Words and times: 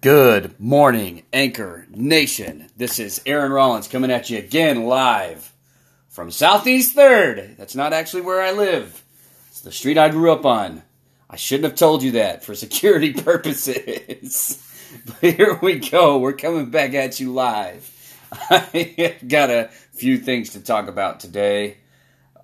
Good 0.00 0.60
morning, 0.60 1.24
Anchor 1.32 1.84
Nation. 1.90 2.68
This 2.76 3.00
is 3.00 3.20
Aaron 3.26 3.50
Rollins 3.50 3.88
coming 3.88 4.12
at 4.12 4.30
you 4.30 4.38
again 4.38 4.84
live 4.84 5.52
from 6.08 6.30
Southeast 6.30 6.94
3rd. 6.94 7.56
That's 7.56 7.74
not 7.74 7.92
actually 7.92 8.22
where 8.22 8.40
I 8.40 8.52
live, 8.52 9.02
it's 9.48 9.60
the 9.60 9.72
street 9.72 9.98
I 9.98 10.10
grew 10.10 10.30
up 10.30 10.46
on. 10.46 10.84
I 11.28 11.34
shouldn't 11.34 11.64
have 11.64 11.74
told 11.74 12.04
you 12.04 12.12
that 12.12 12.44
for 12.44 12.54
security 12.54 13.12
purposes. 13.12 14.64
but 15.04 15.34
here 15.34 15.58
we 15.60 15.80
go. 15.80 16.18
We're 16.18 16.32
coming 16.32 16.70
back 16.70 16.94
at 16.94 17.18
you 17.18 17.32
live. 17.32 17.92
I've 18.50 19.26
got 19.26 19.50
a 19.50 19.68
few 19.94 20.18
things 20.18 20.50
to 20.50 20.60
talk 20.60 20.86
about 20.86 21.18
today. 21.18 21.78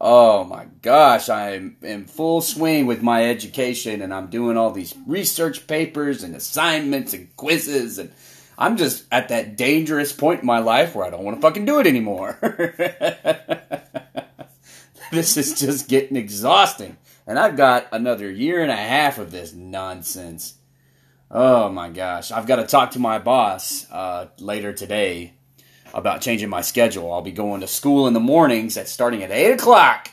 Oh 0.01 0.45
my 0.45 0.67
gosh, 0.83 1.29
I'm 1.29 1.77
in 1.83 2.07
full 2.07 2.41
swing 2.41 2.87
with 2.87 3.03
my 3.03 3.29
education 3.29 4.03
and 4.03 4.13
I'm 4.13 4.29
doing 4.29 4.57
all 4.57 4.71
these 4.71 4.95
research 5.07 5.67
papers 5.67 6.23
and 6.23 6.35
assignments 6.35 7.15
and 7.15 7.35
quizzes 7.37 7.99
and 7.99 8.13
I'm 8.57 8.77
just 8.77 9.05
at 9.11 9.29
that 9.29 9.57
dangerous 9.57 10.13
point 10.13 10.41
in 10.41 10.47
my 10.47 10.59
life 10.59 10.95
where 10.95 11.07
I 11.07 11.11
don't 11.11 11.25
want 11.25 11.37
to 11.37 11.41
fucking 11.41 11.65
do 11.65 11.81
it 11.81 11.87
anymore. 11.87 12.39
this 15.11 15.37
is 15.37 15.59
just 15.59 15.89
getting 15.89 16.17
exhausting. 16.17 16.97
And 17.27 17.39
I've 17.39 17.57
got 17.57 17.89
another 17.91 18.31
year 18.31 18.63
and 18.63 18.71
a 18.71 18.77
half 18.77 19.19
of 19.19 19.31
this 19.31 19.53
nonsense. 19.53 20.55
Oh 21.31 21.69
my 21.69 21.89
gosh. 21.89 22.31
I've 22.31 22.47
got 22.47 22.57
to 22.57 22.67
talk 22.67 22.93
to 22.93 22.99
my 22.99 23.19
boss 23.19 23.91
uh, 23.91 24.27
later 24.39 24.73
today 24.73 25.35
about 25.95 26.21
changing 26.21 26.49
my 26.49 26.61
schedule. 26.61 27.13
I'll 27.13 27.23
be 27.23 27.33
going 27.33 27.61
to 27.61 27.69
school 27.69 28.09
in 28.09 28.15
the 28.15 28.21
mornings 28.21 28.77
at 28.77 28.89
starting 28.89 29.23
at 29.23 29.31
8 29.31 29.53
o'clock. 29.53 30.11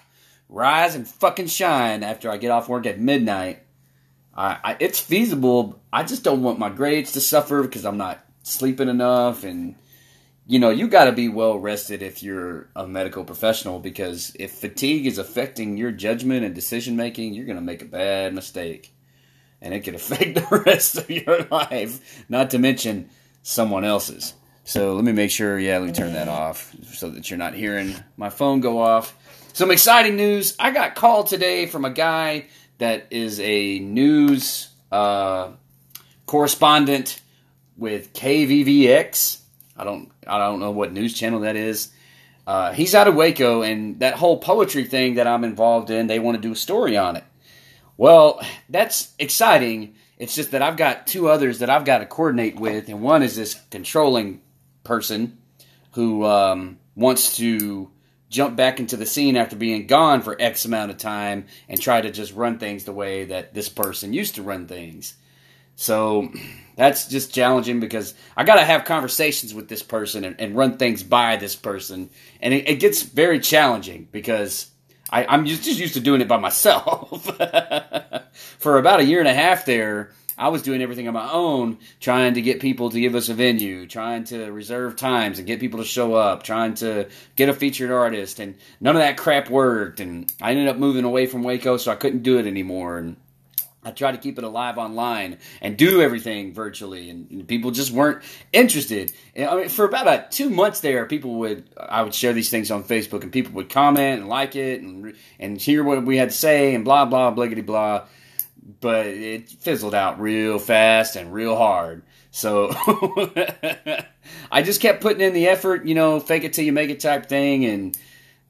Rise 0.48 0.96
and 0.96 1.08
fucking 1.08 1.48
shine 1.48 2.04
after 2.04 2.30
I 2.30 2.38
get 2.38 2.52
off 2.52 2.70
work 2.70 2.86
at 2.86 3.00
midnight. 3.00 3.64
I, 4.36 4.58
I, 4.64 4.78
it's 4.80 5.00
feasible. 5.00 5.82
I 5.92 6.04
just 6.04 6.24
don't 6.24 6.44
want 6.44 6.60
my 6.60 6.70
grades 6.70 7.14
to 7.14 7.22
suffer 7.22 7.64
because 7.64 7.84
I'm 7.84 7.98
not 7.98 8.24
sleeping 8.44 8.90
enough. 8.90 9.44
And, 9.44 9.76
you 10.46 10.60
know, 10.60 10.70
you 10.70 10.88
got 10.88 11.06
to 11.06 11.14
be 11.14 11.30
well 11.30 11.58
rested 11.58 12.04
if 12.04 12.22
you're 12.22 12.70
a 12.76 12.86
medical 12.86 13.24
professional 13.24 13.80
because 13.80 14.36
if 14.40 14.52
fatigue 14.52 15.08
is 15.08 15.18
affecting 15.18 15.78
your 15.78 15.92
judgment 15.92 16.46
and 16.46 16.54
decision 16.54 16.96
making, 16.96 17.34
you're 17.34 17.48
to 17.48 17.62
make 17.62 17.82
a 17.82 17.86
bad 17.86 18.36
mistake. 18.36 18.94
And 19.62 19.74
it 19.74 19.82
could 19.82 19.96
affect 19.96 20.36
the 20.36 20.64
rest 20.66 20.98
of 20.98 21.10
your 21.10 21.44
life, 21.52 22.24
not 22.30 22.52
to 22.52 22.60
mention 22.60 23.10
someone 23.42 23.84
else's. 23.84 24.36
So 24.72 24.94
let 24.94 25.04
me 25.04 25.12
make 25.12 25.32
sure, 25.32 25.60
yeah, 25.60 25.80
let 25.80 25.88
me 25.88 25.92
turn 25.92 26.14
that 26.14 26.30
off 26.30 26.74
so 26.94 27.10
that 27.10 27.30
you're 27.30 27.38
not 27.38 27.54
hearing 27.54 27.94
my 28.16 28.30
phone 28.30 28.62
go 28.62 28.80
off. 28.80 29.14
Some 29.52 29.70
exciting 29.70 30.16
news. 30.16 30.56
I 30.58 30.72
got 30.72 30.96
called 30.96 31.28
today 31.28 31.66
from 31.66 31.84
a 31.84 31.90
guy 31.90 32.46
that 32.78 33.08
is 33.12 33.42
a 33.42 33.80
news 33.80 34.70
uh, 34.90 35.50
correspondent 36.26 37.20
with 37.76 38.14
KVVX. 38.14 39.42
I 39.76 39.84
don't, 39.84 40.10
I 40.26 40.38
don't 40.38 40.62
know 40.62 40.72
what 40.72 40.94
news 40.94 41.16
channel 41.16 41.42
that 41.42 41.58
is. 41.58 41.92
Uh, 42.48 42.72
he's 42.72 42.96
out 42.96 43.10
of 43.10 43.16
Waco, 43.16 43.64
and 43.64 44.00
that 44.00 44.14
whole 44.14 44.38
poetry 44.38 44.86
thing 44.86 45.16
that 45.16 45.28
I'm 45.28 45.44
involved 45.44 45.90
in, 45.90 46.08
they 46.08 46.20
want 46.20 46.38
to 46.38 46.42
do 46.42 46.54
a 46.54 46.56
story 46.56 46.96
on 46.96 47.18
it. 47.18 47.26
Well, 47.98 48.40
that's 48.70 49.14
exciting. 49.20 49.96
It's 50.18 50.34
just 50.34 50.52
that 50.52 50.62
I've 50.62 50.78
got 50.78 51.08
two 51.08 51.28
others 51.28 51.60
that 51.60 51.70
I've 51.70 51.84
got 51.84 51.98
to 51.98 52.06
coordinate 52.06 52.58
with, 52.58 52.88
and 52.88 53.02
one 53.02 53.22
is 53.22 53.36
this 53.36 53.60
controlling 53.70 54.40
person 54.84 55.38
who 55.94 56.26
um, 56.26 56.80
wants 56.96 57.38
to 57.38 57.92
jump 58.30 58.56
back 58.56 58.80
into 58.80 58.96
the 58.96 59.06
scene 59.06 59.36
after 59.36 59.56
being 59.56 59.88
gone 59.88 60.22
for 60.22 60.38
X 60.40 60.66
amount 60.66 60.90
of 60.90 60.98
time 60.98 61.46
and 61.68 61.80
try 61.80 62.00
to 62.00 62.10
just 62.10 62.34
run 62.34 62.58
things 62.58 62.86
the 62.86 62.94
way 62.94 63.26
that 63.26 63.54
this 63.54 63.68
person 63.70 64.14
used 64.14 64.36
to 64.36 64.44
run 64.44 64.68
things. 64.68 65.16
So 65.76 66.30
that's 66.78 67.08
just 67.08 67.34
challenging 67.34 67.80
because 67.80 68.14
I 68.38 68.44
got 68.46 68.56
to 68.56 68.64
have 68.64 68.86
conversations 68.86 69.54
with 69.54 69.68
this 69.68 69.84
person 69.84 70.24
and, 70.24 70.40
and, 70.40 70.56
run 70.56 70.78
things 70.78 71.04
by 71.04 71.36
this 71.36 71.56
person. 71.56 72.10
And 72.40 72.54
it, 72.54 72.70
it 72.70 72.76
gets 72.80 73.04
very 73.04 73.40
challenging 73.40 74.08
because 74.12 74.72
I, 75.10 75.36
am 75.36 75.46
just, 75.46 75.64
just 75.64 75.80
used 75.80 75.96
to 75.96 76.00
doing 76.00 76.22
it 76.22 76.28
by 76.28 76.38
myself. 76.40 77.26
for 78.60 78.78
about 78.78 79.02
a 79.02 79.06
year 79.06 79.20
and 79.20 79.28
a 79.28 79.34
half 79.34 79.66
there, 79.66 80.14
I 80.42 80.48
was 80.48 80.64
doing 80.64 80.82
everything 80.82 81.08
on 81.08 81.14
my 81.14 81.32
own, 81.32 81.78
trying 82.00 82.34
to 82.34 82.42
get 82.42 82.60
people 82.60 82.90
to 82.90 83.00
give 83.00 83.14
us 83.14 83.30
a 83.30 83.36
venue, 83.36 83.86
trying 83.86 84.24
to 84.26 84.52
reserve 84.52 84.96
times 84.96 85.38
and 85.38 85.46
get 85.46 85.60
people 85.60 85.78
to 85.78 85.86
show 85.86 86.16
up, 86.16 86.42
trying 86.42 86.74
to 86.76 87.10
get 87.36 87.48
a 87.48 87.54
featured 87.54 87.92
artist, 87.92 88.40
and 88.40 88.56
none 88.80 88.96
of 88.96 89.04
that 89.04 89.18
crap 89.18 89.52
worked. 89.52 90.00
And 90.00 90.34
I 90.42 90.50
ended 90.50 90.68
up 90.68 90.78
moving 90.78 91.06
away 91.06 91.28
from 91.28 91.44
Waco, 91.44 91.78
so 91.78 91.92
I 91.92 91.96
couldn't 91.96 92.24
do 92.24 92.40
it 92.40 92.48
anymore. 92.48 92.98
And 92.98 93.18
I 93.84 93.92
tried 93.92 94.14
to 94.14 94.18
keep 94.18 94.40
it 94.40 94.44
alive 94.44 94.80
online 94.80 95.38
and 95.62 95.78
do 95.78 96.02
everything 96.02 96.56
virtually, 96.56 97.12
and 97.12 97.48
people 97.48 97.70
just 97.70 97.92
weren't 97.92 98.24
interested. 98.52 99.14
And, 99.36 99.48
I 99.48 99.56
mean, 99.58 99.70
for 99.70 99.86
about 99.86 100.32
two 100.32 100.50
months 100.50 100.80
there, 100.80 101.06
people 101.06 101.36
would 101.36 101.70
I 101.78 102.02
would 102.02 102.16
share 102.16 102.34
these 102.34 102.50
things 102.50 102.72
on 102.72 102.84
Facebook, 102.84 103.22
and 103.22 103.32
people 103.32 103.54
would 103.54 103.70
comment 103.70 104.22
and 104.22 104.28
like 104.28 104.56
it, 104.56 104.82
and 104.82 105.14
and 105.40 105.62
hear 105.62 105.84
what 105.84 106.04
we 106.04 106.18
had 106.18 106.32
to 106.32 106.36
say, 106.36 106.74
and 106.74 106.84
blah 106.84 107.06
blah 107.06 107.32
bliggity 107.32 107.64
blah 107.64 108.06
but 108.80 109.08
it 109.08 109.50
fizzled 109.50 109.96
out 109.96 110.20
real 110.20 110.60
fast 110.60 111.16
and 111.16 111.34
real 111.34 111.56
hard. 111.56 112.04
So 112.32 112.70
I 114.52 114.62
just 114.64 114.82
kept 114.82 115.02
putting 115.02 115.22
in 115.22 115.34
the 115.34 115.48
effort, 115.48 115.86
you 115.86 115.96
know, 115.96 116.20
fake 116.20 116.44
it 116.44 116.54
till 116.54 116.64
you 116.64 116.72
make 116.72 116.90
it 116.90 117.00
type 117.00 117.28
thing, 117.28 117.66
and 117.66 117.98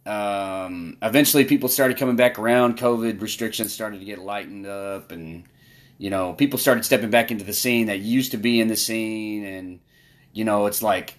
um, 0.05 0.97
eventually 1.01 1.45
people 1.45 1.67
started 1.67 1.97
coming 1.97 2.15
back 2.15 2.37
around. 2.37 2.77
COVID 2.77 3.21
restrictions 3.21 3.73
started 3.73 3.99
to 3.99 4.05
get 4.05 4.19
lightened 4.19 4.67
up, 4.67 5.11
and 5.11 5.45
you 5.97 6.09
know, 6.09 6.33
people 6.33 6.59
started 6.59 6.85
stepping 6.85 7.09
back 7.09 7.31
into 7.31 7.43
the 7.43 7.53
scene 7.53 7.87
that 7.87 7.99
used 7.99 8.31
to 8.31 8.37
be 8.37 8.59
in 8.59 8.67
the 8.67 8.75
scene, 8.75 9.43
and 9.45 9.79
you 10.31 10.45
know, 10.45 10.67
it's 10.67 10.83
like 10.83 11.15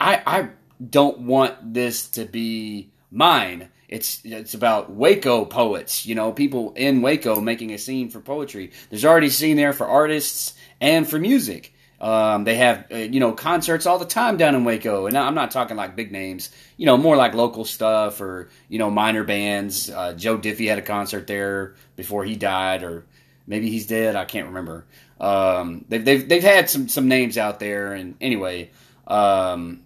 I 0.00 0.22
I 0.24 0.48
don't 0.90 1.20
want 1.20 1.74
this 1.74 2.08
to 2.10 2.24
be 2.24 2.92
mine. 3.10 3.70
It's 3.94 4.20
it's 4.24 4.54
about 4.54 4.90
Waco 4.90 5.44
poets, 5.44 6.04
you 6.04 6.16
know, 6.16 6.32
people 6.32 6.72
in 6.74 7.00
Waco 7.00 7.40
making 7.40 7.70
a 7.72 7.78
scene 7.78 8.10
for 8.10 8.18
poetry. 8.18 8.72
There's 8.90 9.04
already 9.04 9.28
a 9.28 9.30
scene 9.30 9.56
there 9.56 9.72
for 9.72 9.86
artists 9.86 10.54
and 10.80 11.08
for 11.08 11.16
music. 11.16 11.72
Um, 12.00 12.42
they 12.42 12.56
have 12.56 12.86
uh, 12.90 12.96
you 12.96 13.20
know 13.20 13.30
concerts 13.30 13.86
all 13.86 14.00
the 14.00 14.04
time 14.04 14.36
down 14.36 14.56
in 14.56 14.64
Waco, 14.64 15.06
and 15.06 15.16
I'm 15.16 15.36
not 15.36 15.52
talking 15.52 15.76
like 15.76 15.94
big 15.94 16.10
names, 16.10 16.50
you 16.76 16.86
know, 16.86 16.96
more 16.96 17.16
like 17.16 17.34
local 17.34 17.64
stuff 17.64 18.20
or 18.20 18.50
you 18.68 18.80
know 18.80 18.90
minor 18.90 19.22
bands. 19.22 19.88
Uh, 19.88 20.12
Joe 20.14 20.38
Diffie 20.38 20.68
had 20.68 20.80
a 20.80 20.82
concert 20.82 21.28
there 21.28 21.76
before 21.94 22.24
he 22.24 22.34
died, 22.34 22.82
or 22.82 23.06
maybe 23.46 23.70
he's 23.70 23.86
dead. 23.86 24.16
I 24.16 24.24
can't 24.24 24.48
remember. 24.48 24.86
Um, 25.20 25.84
they've, 25.88 26.04
they've 26.04 26.28
they've 26.28 26.42
had 26.42 26.68
some 26.68 26.88
some 26.88 27.06
names 27.06 27.38
out 27.38 27.60
there, 27.60 27.92
and 27.92 28.16
anyway, 28.20 28.72
um, 29.06 29.83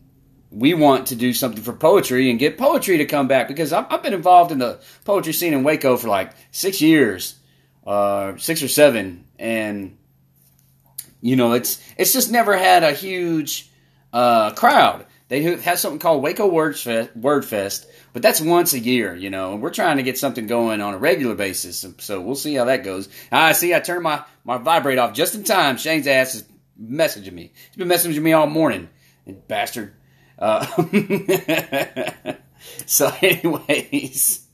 we 0.51 0.75
want 0.75 1.09
to 1.09 1.17
do 1.17 1.33
something 1.33 1.63
for 1.63 1.73
poetry 1.73 2.31
and 2.31 2.39
get 2.39 2.57
poetry 2.57 2.99
to 2.99 3.05
come 3.05 3.29
back 3.29 3.49
because 3.49 3.73
I've, 3.73 3.87
I've 3.91 4.03
been 4.03 4.15
involved 4.15 4.53
in 4.53 4.59
the 4.59 4.81
poetry 5.05 5.33
scene 5.33 5.53
in 5.53 5.63
Waco 5.63 5.97
for 5.97 6.09
like 6.09 6.33
six 6.51 6.81
years, 6.81 7.39
uh, 7.87 8.37
six 8.39 8.63
or 8.63 8.69
seven, 8.69 9.25
and 9.39 9.97
you 11.21 11.37
know 11.37 11.53
it's 11.53 11.83
it's 11.97 12.13
just 12.13 12.31
never 12.31 12.57
had 12.57 12.83
a 12.83 12.93
huge 12.93 13.71
uh, 14.13 14.53
crowd. 14.53 15.07
They 15.29 15.43
have 15.57 15.79
something 15.79 15.99
called 15.99 16.23
Waco 16.23 16.47
Words 16.47 16.83
Fest, 16.83 17.15
Word 17.15 17.45
Fest, 17.45 17.87
but 18.15 18.23
that's 18.23 18.41
once 18.41 18.73
a 18.73 18.79
year, 18.79 19.15
you 19.15 19.29
know. 19.29 19.53
And 19.53 19.63
we're 19.63 19.69
trying 19.69 19.99
to 19.99 20.03
get 20.03 20.17
something 20.17 20.47
going 20.47 20.81
on 20.81 20.95
a 20.95 20.99
regular 20.99 21.35
basis, 21.35 21.85
so 21.99 22.21
we'll 22.23 22.35
see 22.35 22.55
how 22.55 22.65
that 22.65 22.83
goes. 22.83 23.11
I 23.31 23.53
see. 23.53 23.75
I 23.75 23.81
turned 23.81 24.03
my 24.03 24.25
my 24.45 24.57
vibrate 24.57 24.99
off 24.99 25.13
just 25.13 25.35
in 25.35 25.45
time. 25.45 25.77
Shane's 25.77 26.07
ass 26.07 26.35
is 26.35 26.45
messaging 26.83 27.33
me. 27.33 27.53
He's 27.69 27.77
been 27.77 27.89
messaging 27.89 28.23
me 28.23 28.33
all 28.33 28.47
morning, 28.47 28.89
and 29.27 29.47
bastard. 29.47 29.93
Uh, 30.39 30.65
so, 32.87 33.13
anyways, 33.21 34.47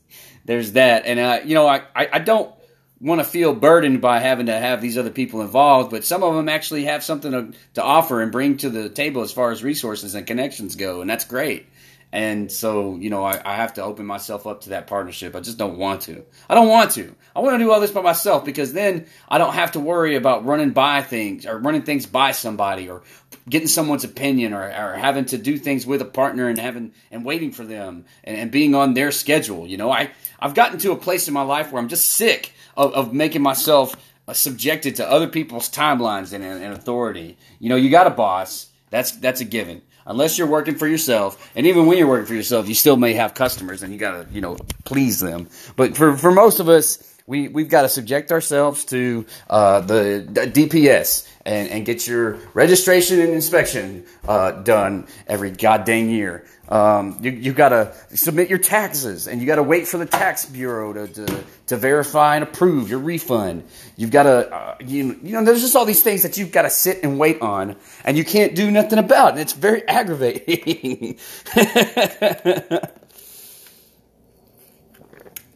there's 0.45 0.73
that, 0.73 1.05
and 1.05 1.19
uh, 1.19 1.39
you 1.45 1.53
know, 1.53 1.67
I, 1.67 1.83
I, 1.95 2.09
I 2.13 2.19
don't 2.19 2.53
want 2.99 3.19
to 3.19 3.25
feel 3.25 3.53
burdened 3.53 4.01
by 4.01 4.19
having 4.19 4.47
to 4.47 4.57
have 4.57 4.81
these 4.81 4.97
other 4.97 5.09
people 5.09 5.41
involved, 5.41 5.91
but 5.91 6.03
some 6.05 6.23
of 6.23 6.33
them 6.35 6.49
actually 6.49 6.85
have 6.85 7.03
something 7.03 7.31
to, 7.31 7.53
to 7.75 7.83
offer 7.83 8.21
and 8.21 8.31
bring 8.31 8.57
to 8.57 8.69
the 8.69 8.89
table 8.89 9.21
as 9.21 9.31
far 9.31 9.51
as 9.51 9.63
resources 9.63 10.15
and 10.15 10.25
connections 10.25 10.75
go, 10.75 11.01
and 11.01 11.09
that's 11.09 11.25
great. 11.25 11.67
And 12.15 12.49
so, 12.49 12.95
you 12.95 13.09
know, 13.09 13.25
I, 13.25 13.41
I, 13.43 13.55
have 13.57 13.73
to 13.73 13.83
open 13.83 14.05
myself 14.05 14.47
up 14.47 14.61
to 14.61 14.69
that 14.69 14.87
partnership. 14.87 15.35
I 15.35 15.41
just 15.41 15.57
don't 15.57 15.77
want 15.77 16.03
to. 16.03 16.23
I 16.49 16.55
don't 16.55 16.69
want 16.69 16.91
to. 16.91 17.13
I 17.35 17.41
want 17.41 17.55
to 17.55 17.57
do 17.57 17.69
all 17.73 17.81
this 17.81 17.91
by 17.91 18.01
myself 18.01 18.45
because 18.45 18.71
then 18.71 19.07
I 19.27 19.37
don't 19.37 19.53
have 19.53 19.73
to 19.73 19.81
worry 19.81 20.15
about 20.15 20.45
running 20.45 20.69
by 20.69 21.01
things 21.01 21.45
or 21.45 21.57
running 21.57 21.81
things 21.81 22.05
by 22.05 22.31
somebody 22.31 22.89
or 22.89 23.03
getting 23.49 23.67
someone's 23.67 24.05
opinion 24.05 24.53
or, 24.53 24.61
or 24.63 24.95
having 24.95 25.25
to 25.25 25.37
do 25.37 25.57
things 25.57 25.85
with 25.85 26.01
a 26.01 26.05
partner 26.05 26.47
and 26.47 26.57
having 26.57 26.93
and 27.11 27.25
waiting 27.25 27.51
for 27.51 27.65
them 27.65 28.05
and, 28.23 28.37
and 28.37 28.49
being 28.49 28.75
on 28.75 28.93
their 28.93 29.11
schedule. 29.11 29.67
You 29.67 29.75
know, 29.75 29.91
I, 29.91 30.11
I've 30.39 30.53
gotten 30.53 30.79
to 30.79 30.93
a 30.93 30.97
place 30.97 31.27
in 31.27 31.33
my 31.33 31.41
life 31.41 31.73
where 31.73 31.81
I'm 31.81 31.89
just 31.89 32.13
sick 32.13 32.53
of, 32.77 32.93
of 32.93 33.13
making 33.13 33.41
myself 33.41 33.93
uh, 34.25 34.31
subjected 34.31 34.95
to 34.95 35.11
other 35.11 35.27
people's 35.27 35.69
timelines 35.69 36.31
and, 36.31 36.45
and 36.45 36.73
authority. 36.73 37.37
You 37.59 37.67
know, 37.67 37.75
you 37.75 37.89
got 37.89 38.07
a 38.07 38.11
boss. 38.11 38.69
That's 38.89 39.11
that's 39.11 39.41
a 39.41 39.45
given 39.45 39.81
unless 40.05 40.37
you're 40.37 40.47
working 40.47 40.75
for 40.75 40.87
yourself, 40.87 41.51
and 41.55 41.65
even 41.65 41.85
when 41.85 41.97
you're 41.97 42.07
working 42.07 42.27
for 42.27 42.35
yourself, 42.35 42.67
you 42.67 42.75
still 42.75 42.97
may 42.97 43.13
have 43.13 43.33
customers 43.33 43.83
and 43.83 43.91
you 43.91 43.99
gotta, 43.99 44.27
you 44.31 44.41
know, 44.41 44.57
please 44.83 45.19
them. 45.19 45.47
But 45.75 45.95
for, 45.95 46.15
for 46.15 46.31
most 46.31 46.59
of 46.59 46.69
us, 46.69 47.11
we, 47.27 47.47
we've 47.47 47.69
got 47.69 47.81
to 47.81 47.89
subject 47.89 48.31
ourselves 48.31 48.85
to 48.85 49.25
uh, 49.49 49.81
the, 49.81 50.27
the 50.27 50.41
DPS 50.41 51.27
and, 51.45 51.69
and 51.69 51.85
get 51.85 52.07
your 52.07 52.37
registration 52.53 53.19
and 53.19 53.33
inspection 53.33 54.05
uh, 54.27 54.51
done 54.51 55.07
every 55.27 55.49
goddamn 55.49 56.09
year. 56.09 56.45
Um, 56.67 57.19
you 57.21 57.31
you 57.31 57.53
got 57.53 57.69
to 57.69 57.93
submit 58.15 58.49
your 58.49 58.57
taxes, 58.57 59.27
and 59.27 59.39
you 59.39 59.45
got 59.47 59.57
to 59.57 59.63
wait 59.63 59.87
for 59.87 59.97
the 59.97 60.05
tax 60.05 60.45
bureau 60.45 60.93
to, 60.93 61.07
to, 61.07 61.43
to 61.67 61.77
verify 61.77 62.35
and 62.35 62.43
approve 62.43 62.89
your 62.89 62.99
refund. 62.99 63.65
You've 63.95 64.09
got 64.11 64.23
to 64.23 64.53
uh, 64.53 64.75
you 64.79 65.19
you 65.21 65.33
know 65.33 65.43
there's 65.43 65.61
just 65.61 65.75
all 65.75 65.85
these 65.85 66.01
things 66.01 66.23
that 66.23 66.37
you've 66.37 66.51
got 66.51 66.63
to 66.63 66.71
sit 66.71 67.03
and 67.03 67.19
wait 67.19 67.41
on, 67.41 67.75
and 68.03 68.17
you 68.17 68.25
can't 68.25 68.55
do 68.55 68.71
nothing 68.71 68.97
about, 68.97 69.33
and 69.33 69.39
it's 69.39 69.53
very 69.53 69.87
aggravating. 69.87 71.19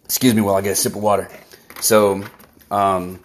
Excuse 0.06 0.34
me 0.34 0.42
while 0.42 0.56
I 0.56 0.62
get 0.62 0.72
a 0.72 0.76
sip 0.76 0.96
of 0.96 1.02
water. 1.02 1.30
So. 1.82 2.24
Um, 2.70 3.20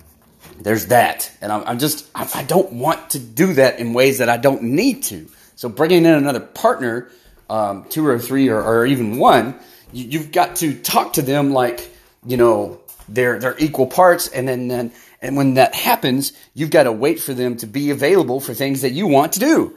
there's 0.61 0.87
that. 0.87 1.31
And 1.41 1.53
I'm, 1.53 1.65
I'm 1.65 1.79
just, 1.79 2.09
I, 2.15 2.29
I, 2.35 2.43
don't 2.45 2.73
want 2.73 3.11
to 3.11 3.19
do 3.19 3.55
that 3.55 3.79
in 3.79 3.93
ways 3.93 4.19
that 4.19 4.29
I 4.29 4.37
don't 4.37 4.63
need 4.63 5.03
to. 5.05 5.29
So 5.57 5.69
bringing 5.69 6.05
in 6.05 6.15
another 6.15 6.41
partner, 6.41 7.11
um, 7.55 7.85
two 7.89 8.05
or 8.05 8.19
three 8.19 8.49
or, 8.49 8.61
or 8.61 8.85
even 8.85 9.19
one, 9.19 9.55
you, 9.93 10.07
you've 10.07 10.33
got 10.33 10.57
to 10.57 10.75
talk 10.75 11.13
to 11.15 11.23
them 11.23 11.53
like, 11.53 11.89
you 12.27 12.37
know, 12.37 12.81
they're, 13.09 13.39
they're 13.39 13.57
equal 13.59 13.87
parts. 13.87 14.27
And 14.27 14.49
then, 14.49 14.67
then, 14.67 14.93
and 15.23 15.37
when 15.37 15.55
that 15.55 15.75
happens, 15.75 16.33
you've 16.53 16.71
got 16.71 16.83
to 16.85 16.93
wait 16.93 17.21
for 17.21 17.33
them 17.33 17.57
to 17.59 17.67
be 17.67 17.91
available 17.91 18.41
for 18.41 18.55
things 18.55 18.83
that 18.83 18.91
you 18.91 19.07
want 19.07 19.35
to 19.35 19.41
do. 19.41 19.77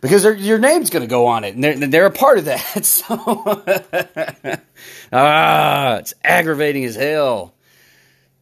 Because 0.00 0.24
your 0.24 0.58
name's 0.58 0.90
going 0.90 1.02
to 1.02 1.08
go 1.08 1.26
on 1.26 1.42
it, 1.42 1.54
and 1.56 1.64
they're, 1.64 1.74
they're 1.74 2.06
a 2.06 2.10
part 2.10 2.38
of 2.38 2.44
that. 2.46 2.84
So, 2.84 3.16
ah, 5.12 5.96
it's 5.96 6.14
aggravating 6.22 6.84
as 6.84 6.94
hell. 6.94 7.54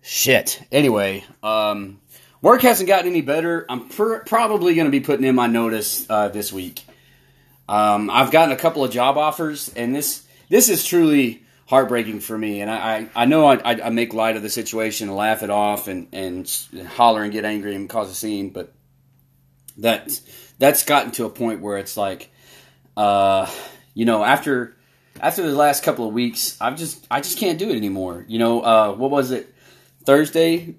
Shit. 0.02 0.62
Anyway, 0.70 1.24
um, 1.42 2.00
work 2.42 2.60
hasn't 2.60 2.88
gotten 2.88 3.10
any 3.10 3.22
better. 3.22 3.64
I'm 3.70 3.88
pr- 3.88 4.18
probably 4.26 4.74
going 4.74 4.84
to 4.84 4.90
be 4.90 5.00
putting 5.00 5.24
in 5.24 5.34
my 5.34 5.46
notice 5.46 6.06
uh, 6.10 6.28
this 6.28 6.52
week. 6.52 6.85
Um, 7.68 8.10
I've 8.10 8.30
gotten 8.30 8.52
a 8.52 8.56
couple 8.56 8.84
of 8.84 8.90
job 8.90 9.16
offers, 9.18 9.72
and 9.74 9.94
this 9.94 10.24
this 10.48 10.68
is 10.68 10.84
truly 10.84 11.42
heartbreaking 11.66 12.20
for 12.20 12.38
me. 12.38 12.60
And 12.60 12.70
I, 12.70 12.76
I, 12.76 13.08
I 13.22 13.24
know 13.24 13.46
I, 13.46 13.58
I, 13.64 13.90
make 13.90 14.14
light 14.14 14.36
of 14.36 14.42
the 14.42 14.48
situation 14.48 15.08
and 15.08 15.16
laugh 15.16 15.42
it 15.42 15.50
off 15.50 15.88
and, 15.88 16.06
and 16.12 16.48
holler 16.94 17.24
and 17.24 17.32
get 17.32 17.44
angry 17.44 17.74
and 17.74 17.88
cause 17.88 18.08
a 18.08 18.14
scene, 18.14 18.50
but 18.50 18.72
that 19.78 20.20
that's 20.58 20.84
gotten 20.84 21.10
to 21.12 21.24
a 21.24 21.30
point 21.30 21.60
where 21.60 21.76
it's 21.76 21.96
like, 21.96 22.30
uh, 22.96 23.50
you 23.94 24.04
know, 24.04 24.24
after 24.24 24.76
after 25.20 25.42
the 25.42 25.56
last 25.56 25.82
couple 25.82 26.06
of 26.06 26.14
weeks, 26.14 26.56
I've 26.60 26.76
just 26.76 27.06
I 27.10 27.20
just 27.20 27.38
can't 27.38 27.58
do 27.58 27.68
it 27.70 27.76
anymore. 27.76 28.24
You 28.28 28.38
know, 28.38 28.60
uh, 28.60 28.94
what 28.94 29.10
was 29.10 29.32
it? 29.32 29.52
Thursday, 30.04 30.76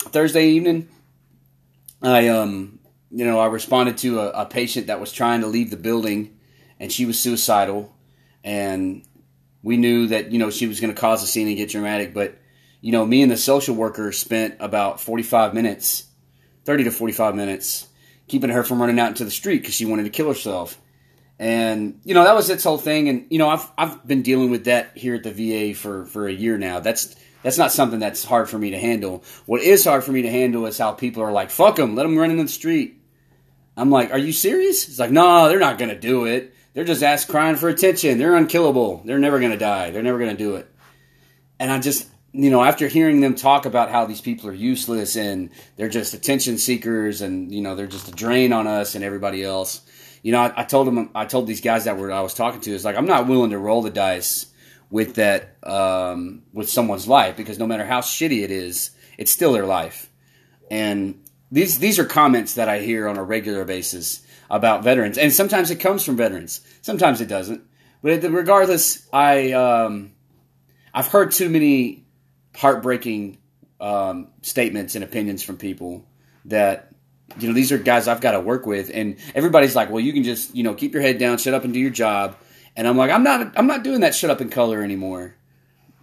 Thursday 0.00 0.48
evening, 0.48 0.88
I 2.02 2.28
um, 2.28 2.80
you 3.16 3.24
know, 3.24 3.38
I 3.38 3.46
responded 3.46 3.96
to 3.98 4.20
a, 4.20 4.42
a 4.42 4.44
patient 4.44 4.88
that 4.88 5.00
was 5.00 5.10
trying 5.10 5.40
to 5.40 5.46
leave 5.46 5.70
the 5.70 5.78
building, 5.78 6.38
and 6.78 6.92
she 6.92 7.06
was 7.06 7.18
suicidal, 7.18 7.96
and 8.44 9.06
we 9.62 9.78
knew 9.78 10.08
that 10.08 10.32
you 10.32 10.38
know 10.38 10.50
she 10.50 10.66
was 10.66 10.80
going 10.80 10.94
to 10.94 11.00
cause 11.00 11.22
a 11.22 11.26
scene 11.26 11.48
and 11.48 11.56
get 11.56 11.70
dramatic, 11.70 12.12
but 12.12 12.36
you 12.82 12.92
know, 12.92 13.06
me 13.06 13.22
and 13.22 13.32
the 13.32 13.38
social 13.38 13.74
worker 13.74 14.12
spent 14.12 14.56
about 14.60 15.00
forty 15.00 15.22
five 15.22 15.54
minutes, 15.54 16.04
thirty 16.66 16.84
to 16.84 16.90
forty 16.90 17.14
five 17.14 17.34
minutes, 17.34 17.88
keeping 18.28 18.50
her 18.50 18.62
from 18.62 18.82
running 18.82 19.00
out 19.00 19.08
into 19.08 19.24
the 19.24 19.30
street 19.30 19.62
because 19.62 19.74
she 19.74 19.86
wanted 19.86 20.02
to 20.04 20.10
kill 20.10 20.28
herself. 20.28 20.78
And 21.38 22.02
you 22.04 22.12
know 22.12 22.24
that 22.24 22.34
was 22.34 22.50
its 22.50 22.64
whole 22.64 22.76
thing, 22.76 23.08
and 23.08 23.26
you 23.30 23.38
know 23.38 23.48
I've 23.48 23.66
I've 23.78 24.06
been 24.06 24.20
dealing 24.20 24.50
with 24.50 24.66
that 24.66 24.94
here 24.94 25.14
at 25.14 25.22
the 25.22 25.32
VA 25.32 25.74
for 25.74 26.04
for 26.04 26.28
a 26.28 26.32
year 26.32 26.58
now. 26.58 26.80
That's 26.80 27.16
that's 27.42 27.56
not 27.56 27.72
something 27.72 27.98
that's 27.98 28.24
hard 28.24 28.50
for 28.50 28.58
me 28.58 28.72
to 28.72 28.78
handle. 28.78 29.24
What 29.46 29.62
is 29.62 29.86
hard 29.86 30.04
for 30.04 30.12
me 30.12 30.20
to 30.20 30.30
handle 30.30 30.66
is 30.66 30.76
how 30.76 30.92
people 30.92 31.22
are 31.22 31.32
like, 31.32 31.48
fuck 31.50 31.76
them, 31.76 31.94
let 31.94 32.02
them 32.02 32.18
run 32.18 32.30
in 32.30 32.36
the 32.36 32.48
street. 32.48 32.95
I'm 33.76 33.90
like, 33.90 34.10
are 34.10 34.18
you 34.18 34.32
serious? 34.32 34.88
It's 34.88 34.98
like, 34.98 35.10
no, 35.10 35.48
they're 35.48 35.58
not 35.58 35.78
going 35.78 35.90
to 35.90 35.98
do 35.98 36.24
it. 36.24 36.54
They're 36.72 36.84
just 36.84 37.02
ass 37.02 37.24
crying 37.24 37.56
for 37.56 37.68
attention. 37.68 38.18
They're 38.18 38.36
unkillable. 38.36 39.02
They're 39.04 39.18
never 39.18 39.38
going 39.38 39.52
to 39.52 39.58
die. 39.58 39.90
They're 39.90 40.02
never 40.02 40.18
going 40.18 40.36
to 40.36 40.36
do 40.36 40.56
it. 40.56 40.70
And 41.58 41.70
I 41.70 41.78
just, 41.80 42.08
you 42.32 42.50
know, 42.50 42.62
after 42.62 42.86
hearing 42.88 43.20
them 43.20 43.34
talk 43.34 43.66
about 43.66 43.90
how 43.90 44.06
these 44.06 44.20
people 44.20 44.48
are 44.50 44.54
useless 44.54 45.16
and 45.16 45.50
they're 45.76 45.88
just 45.88 46.14
attention 46.14 46.58
seekers 46.58 47.22
and, 47.22 47.52
you 47.52 47.62
know, 47.62 47.74
they're 47.74 47.86
just 47.86 48.08
a 48.08 48.12
drain 48.12 48.52
on 48.52 48.66
us 48.66 48.94
and 48.94 49.04
everybody 49.04 49.42
else, 49.42 49.80
you 50.22 50.32
know, 50.32 50.40
I, 50.40 50.52
I 50.56 50.64
told 50.64 50.86
them, 50.86 51.10
I 51.14 51.24
told 51.24 51.46
these 51.46 51.60
guys 51.60 51.84
that 51.84 51.96
were 51.96 52.12
I 52.12 52.20
was 52.20 52.34
talking 52.34 52.60
to, 52.62 52.72
is 52.72 52.84
like, 52.84 52.96
I'm 52.96 53.06
not 53.06 53.26
willing 53.26 53.50
to 53.50 53.58
roll 53.58 53.82
the 53.82 53.90
dice 53.90 54.46
with 54.90 55.14
that 55.14 55.56
um, 55.62 56.42
with 56.52 56.68
someone's 56.68 57.08
life 57.08 57.36
because 57.36 57.58
no 57.58 57.66
matter 57.66 57.84
how 57.84 58.00
shitty 58.00 58.42
it 58.42 58.50
is, 58.50 58.90
it's 59.18 59.30
still 59.30 59.52
their 59.52 59.66
life. 59.66 60.10
And 60.70 61.22
these 61.50 61.78
these 61.78 61.98
are 61.98 62.04
comments 62.04 62.54
that 62.54 62.68
I 62.68 62.80
hear 62.80 63.08
on 63.08 63.16
a 63.16 63.22
regular 63.22 63.64
basis 63.64 64.24
about 64.50 64.84
veterans, 64.84 65.18
and 65.18 65.32
sometimes 65.32 65.70
it 65.70 65.76
comes 65.76 66.04
from 66.04 66.16
veterans, 66.16 66.60
sometimes 66.82 67.20
it 67.20 67.26
doesn't. 67.26 67.62
But 68.02 68.22
regardless, 68.22 69.06
I 69.12 69.52
um, 69.52 70.12
I've 70.92 71.08
heard 71.08 71.32
too 71.32 71.48
many 71.48 72.06
heartbreaking 72.54 73.38
um, 73.80 74.28
statements 74.42 74.94
and 74.94 75.04
opinions 75.04 75.42
from 75.42 75.56
people 75.56 76.06
that 76.46 76.92
you 77.38 77.48
know 77.48 77.54
these 77.54 77.72
are 77.72 77.78
guys 77.78 78.08
I've 78.08 78.20
got 78.20 78.32
to 78.32 78.40
work 78.40 78.66
with, 78.66 78.90
and 78.92 79.16
everybody's 79.34 79.74
like, 79.76 79.90
well, 79.90 80.00
you 80.00 80.12
can 80.12 80.22
just 80.24 80.54
you 80.54 80.62
know 80.62 80.74
keep 80.74 80.92
your 80.92 81.02
head 81.02 81.18
down, 81.18 81.38
shut 81.38 81.54
up, 81.54 81.64
and 81.64 81.72
do 81.72 81.80
your 81.80 81.90
job 81.90 82.36
and 82.76 82.86
I'm 82.86 82.96
like, 82.96 83.10
I'm 83.10 83.22
not, 83.22 83.54
I'm 83.56 83.66
not 83.66 83.82
doing 83.82 84.00
that 84.00 84.14
shut 84.14 84.30
up 84.30 84.40
in 84.40 84.50
color 84.50 84.82
anymore. 84.82 85.34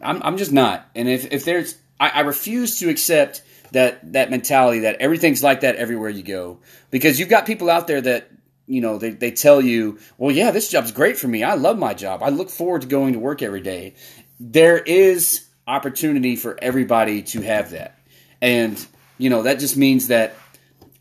I'm, 0.01 0.21
I'm 0.23 0.37
just 0.37 0.51
not. 0.51 0.89
And 0.95 1.07
if, 1.07 1.31
if 1.31 1.45
there's, 1.45 1.77
I, 1.99 2.09
I 2.09 2.19
refuse 2.21 2.79
to 2.79 2.89
accept 2.89 3.43
that, 3.73 4.13
that 4.13 4.31
mentality 4.31 4.79
that 4.79 5.01
everything's 5.01 5.43
like 5.43 5.61
that 5.61 5.75
everywhere 5.75 6.09
you 6.09 6.23
go. 6.23 6.59
Because 6.89 7.19
you've 7.19 7.29
got 7.29 7.45
people 7.45 7.69
out 7.69 7.87
there 7.87 8.01
that, 8.01 8.29
you 8.65 8.81
know, 8.81 8.97
they, 8.97 9.11
they 9.11 9.31
tell 9.31 9.61
you, 9.61 9.99
well, 10.17 10.31
yeah, 10.31 10.51
this 10.51 10.69
job's 10.69 10.91
great 10.91 11.17
for 11.17 11.27
me. 11.27 11.43
I 11.43 11.55
love 11.55 11.77
my 11.77 11.93
job. 11.93 12.23
I 12.23 12.29
look 12.29 12.49
forward 12.49 12.81
to 12.83 12.87
going 12.87 13.13
to 13.13 13.19
work 13.19 13.41
every 13.41 13.61
day. 13.61 13.95
There 14.39 14.77
is 14.77 15.45
opportunity 15.67 16.35
for 16.35 16.57
everybody 16.61 17.21
to 17.23 17.41
have 17.41 17.71
that. 17.71 17.99
And, 18.41 18.83
you 19.17 19.29
know, 19.29 19.43
that 19.43 19.59
just 19.59 19.77
means 19.77 20.07
that 20.07 20.35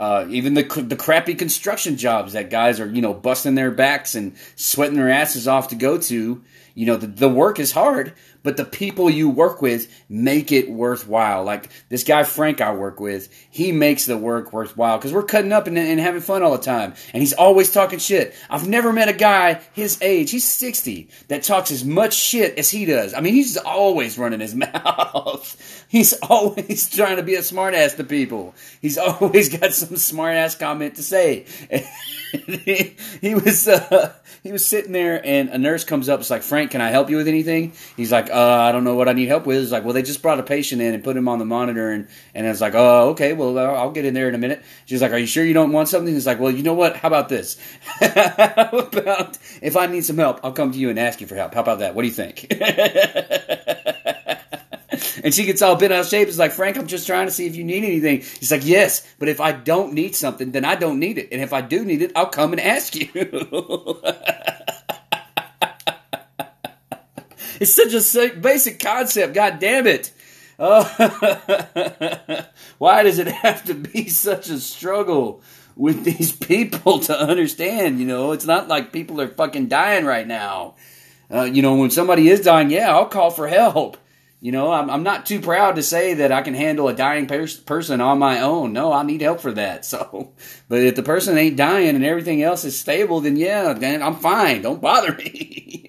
uh, 0.03 0.27
even 0.31 0.55
the 0.55 0.65
the 0.85 0.97
crappy 0.97 1.37
construction 1.37 1.97
jobs 1.97 2.33
that 2.33 2.51
guys 2.51 2.81
are 2.81 2.89
you 2.89 3.01
know 3.01 3.15
busting 3.15 3.55
their 3.55 3.71
backs 3.71 4.17
and 4.17 4.37
sweating 4.57 4.97
their 4.97 5.11
asses 5.11 5.47
off 5.47 5.69
to 5.69 5.77
go 5.77 5.97
to. 5.97 6.43
You 6.75 6.87
know 6.87 6.97
the, 6.97 7.07
the 7.07 7.29
work 7.29 7.59
is 7.59 7.73
hard, 7.73 8.15
but 8.43 8.57
the 8.57 8.65
people 8.65 9.11
you 9.11 9.29
work 9.29 9.63
with 9.63 9.89
make 10.09 10.53
it 10.53 10.71
worthwhile. 10.71 11.45
Like 11.45 11.71
this 11.89 12.05
guy 12.05 12.25
Frank 12.25 12.61
I 12.61 12.73
work 12.73 13.01
with, 13.01 13.29
he 13.51 13.73
makes 13.73 14.07
the 14.07 14.17
work 14.17 14.53
worthwhile 14.53 14.99
because 14.99 15.13
we're 15.13 15.23
cutting 15.23 15.53
up 15.53 15.67
and, 15.67 15.79
and, 15.79 16.01
having 16.01 16.21
fun 16.21 16.43
all 16.43 16.53
the 16.53 16.59
time. 16.59 16.95
And 17.13 17.23
he's 17.23 17.33
always 17.33 17.71
talking 17.71 17.99
shit. 17.99 18.35
I've 18.51 18.69
never 18.69 18.93
met 18.93 19.09
a 19.09 19.13
guy 19.13 19.61
his 19.73 20.01
age, 20.03 20.31
he's 20.31 20.49
60, 20.49 21.09
that 21.29 21.43
talks 21.43 21.71
as 21.71 21.85
much 21.85 22.15
shit 22.15 22.59
as 22.59 22.71
he 22.71 22.85
does. 22.85 23.15
I 23.15 23.21
mean, 23.21 23.35
he's 23.35 23.57
always 23.57 24.19
running 24.19 24.41
his 24.41 24.55
mouth. 24.55 25.87
he's 25.89 26.15
always 26.15 26.91
trying 26.91 27.17
to 27.17 27.23
be 27.23 27.35
a 27.35 27.41
smartass 27.41 27.97
to 27.97 28.05
people. 28.05 28.55
He's 28.81 28.99
always 28.99 29.57
got 29.57 29.73
some 29.73 29.91
smartass 29.91 30.59
comment 30.59 30.97
to 30.97 31.03
say. 31.03 31.47
he, 32.33 32.97
he, 33.21 33.35
was 33.35 33.69
uh, 33.69 34.13
he 34.43 34.53
was 34.53 34.65
sitting 34.65 34.93
there, 34.93 35.25
and 35.25 35.51
a 35.51 35.59
nurse 35.59 35.85
comes 35.85 36.09
up. 36.09 36.21
It's 36.21 36.31
like, 36.31 36.43
Frank, 36.43 36.71
can 36.71 36.81
I 36.81 36.89
help 36.89 37.11
you 37.11 37.17
with 37.17 37.29
anything? 37.29 37.73
He's 37.97 38.11
like, 38.11 38.31
uh, 38.31 38.35
I 38.35 38.73
don't 38.73 38.85
know 38.85 38.95
what 38.95 39.09
I 39.09 39.13
need 39.13 39.29
help 39.29 39.47
with. 39.47 39.63
It's 39.63 39.73
like, 39.73 39.85
well, 39.85 39.93
they 39.93 40.03
just 40.03 40.23
brought 40.23 40.41
a 40.41 40.43
patient 40.43 40.81
in 40.81 40.95
and 40.95 41.05
put 41.05 41.17
him 41.17 41.29
on 41.29 41.39
the 41.39 41.45
monitor, 41.45 41.91
and 41.91 42.09
and 42.35 42.47
it's 42.47 42.61
like, 42.61 42.75
oh, 42.75 43.11
okay, 43.11 43.33
well, 43.33 43.59
I'll 43.59 43.93
get 43.93 44.05
in 44.05 44.15
there 44.15 44.29
in 44.29 44.35
a 44.35 44.39
minute. 44.39 44.63
She's 44.87 45.03
like, 45.03 45.13
are 45.13 45.19
you 45.19 45.27
sure 45.27 45.45
you 45.45 45.55
don't 45.55 45.73
want 45.73 45.89
something? 45.89 46.13
He's 46.13 46.27
like, 46.27 46.41
well, 46.41 46.51
you 46.51 46.63
know 46.63 46.75
what? 46.75 46.97
How 46.97 47.09
about 47.09 47.29
this? 47.29 47.59
How 48.01 48.79
about 48.79 49.39
if 49.61 49.77
I 49.77 49.87
need 49.87 50.05
some 50.05 50.19
help, 50.19 50.41
I'll 50.43 50.53
come 50.53 50.73
to 50.73 50.79
you 50.79 50.91
and 50.91 50.99
ask 50.99 51.21
you 51.21 51.27
for 51.27 51.37
help. 51.37 51.55
How 51.55 51.61
about 51.61 51.81
that? 51.81 51.95
What 51.95 52.03
do 52.03 52.09
you 52.09 52.15
think? 52.15 52.53
And 55.33 55.35
she 55.35 55.47
gets 55.47 55.63
all 55.63 55.77
bent 55.77 55.95
out 55.95 56.01
of 56.01 56.09
shape. 56.09 56.29
It's 56.29 56.37
like, 56.37 56.53
Frank, 56.53 56.77
I'm 56.77 56.87
just 56.87 57.07
trying 57.07 57.27
to 57.27 57.33
see 57.33 57.47
if 57.47 57.57
you 57.57 57.65
need 57.65 57.85
anything. 57.85 58.21
He's 58.21 58.53
like, 58.53 58.67
yes, 58.67 59.03
but 59.19 59.31
if 59.31 59.41
I 59.41 59.53
don't 59.53 59.95
need 59.95 60.15
something, 60.15 60.53
then 60.53 60.67
I 60.67 60.75
don't 60.75 60.99
need 60.99 61.17
it. 61.17 61.31
And 61.33 61.41
if 61.41 61.55
I 61.55 61.63
do 61.63 61.87
need 61.87 62.03
it, 62.03 62.13
I'll 62.15 62.27
come 62.27 62.53
and 62.53 62.61
ask 62.61 62.95
you. 62.95 63.09
it's 67.59 67.73
such 67.73 67.95
a 67.95 68.37
basic 68.37 68.79
concept. 68.79 69.33
God 69.33 69.59
damn 69.59 69.87
it. 69.87 70.13
Oh, 70.59 70.85
why 72.77 73.03
does 73.03 73.19
it 73.19 73.29
have 73.29 73.65
to 73.65 73.73
be 73.73 74.11
such 74.11 74.51
a 74.51 74.61
struggle 74.61 75.43
with 75.77 76.05
these 76.05 76.31
people 76.37 76.99
to 76.99 77.19
understand? 77.19 78.01
You 78.01 78.07
know, 78.07 78.33
it's 78.33 78.45
not 78.45 78.69
like 78.69 78.93
people 78.93 79.19
are 79.19 79.29
fucking 79.29 79.69
dying 79.69 80.05
right 80.05 80.27
now. 80.27 80.75
Uh, 81.33 81.45
you 81.45 81.63
know, 81.63 81.77
when 81.77 81.89
somebody 81.91 82.29
is 82.29 82.43
dying, 82.43 82.69
yeah, 82.69 82.95
I'll 82.95 83.07
call 83.07 83.31
for 83.31 83.49
help. 83.49 83.97
You 84.43 84.51
know, 84.51 84.73
I'm, 84.73 84.91
I'm 84.91 85.05
not 85.05 85.25
too 85.25 85.41
proud 85.41 85.77
to 85.77 85.85
say 85.85 86.15
that 86.15 86.33
I 86.33 86.43
can 86.43 86.55
handle 86.55 86.89
a 86.89 86.95
dying 86.95 87.29
pers- 87.29 87.57
person 87.57 88.01
on 88.01 88.19
my 88.19 88.41
own. 88.41 88.73
No, 88.73 88.93
I 88.93 89.05
need 89.05 89.21
help 89.21 89.41
for 89.41 89.53
that. 89.53 89.87
So, 89.93 90.33
but 90.69 90.81
if 90.81 90.97
the 90.97 91.03
person 91.03 91.37
ain't 91.37 91.57
dying 91.57 91.95
and 91.95 92.05
everything 92.05 92.43
else 92.43 92.65
is 92.65 92.79
stable, 92.79 93.21
then 93.21 93.37
yeah, 93.37 93.75
then 93.75 94.03
I'm 94.03 94.17
fine. 94.17 94.63
Don't 94.63 94.81
bother 94.81 95.15
me. 95.15 95.87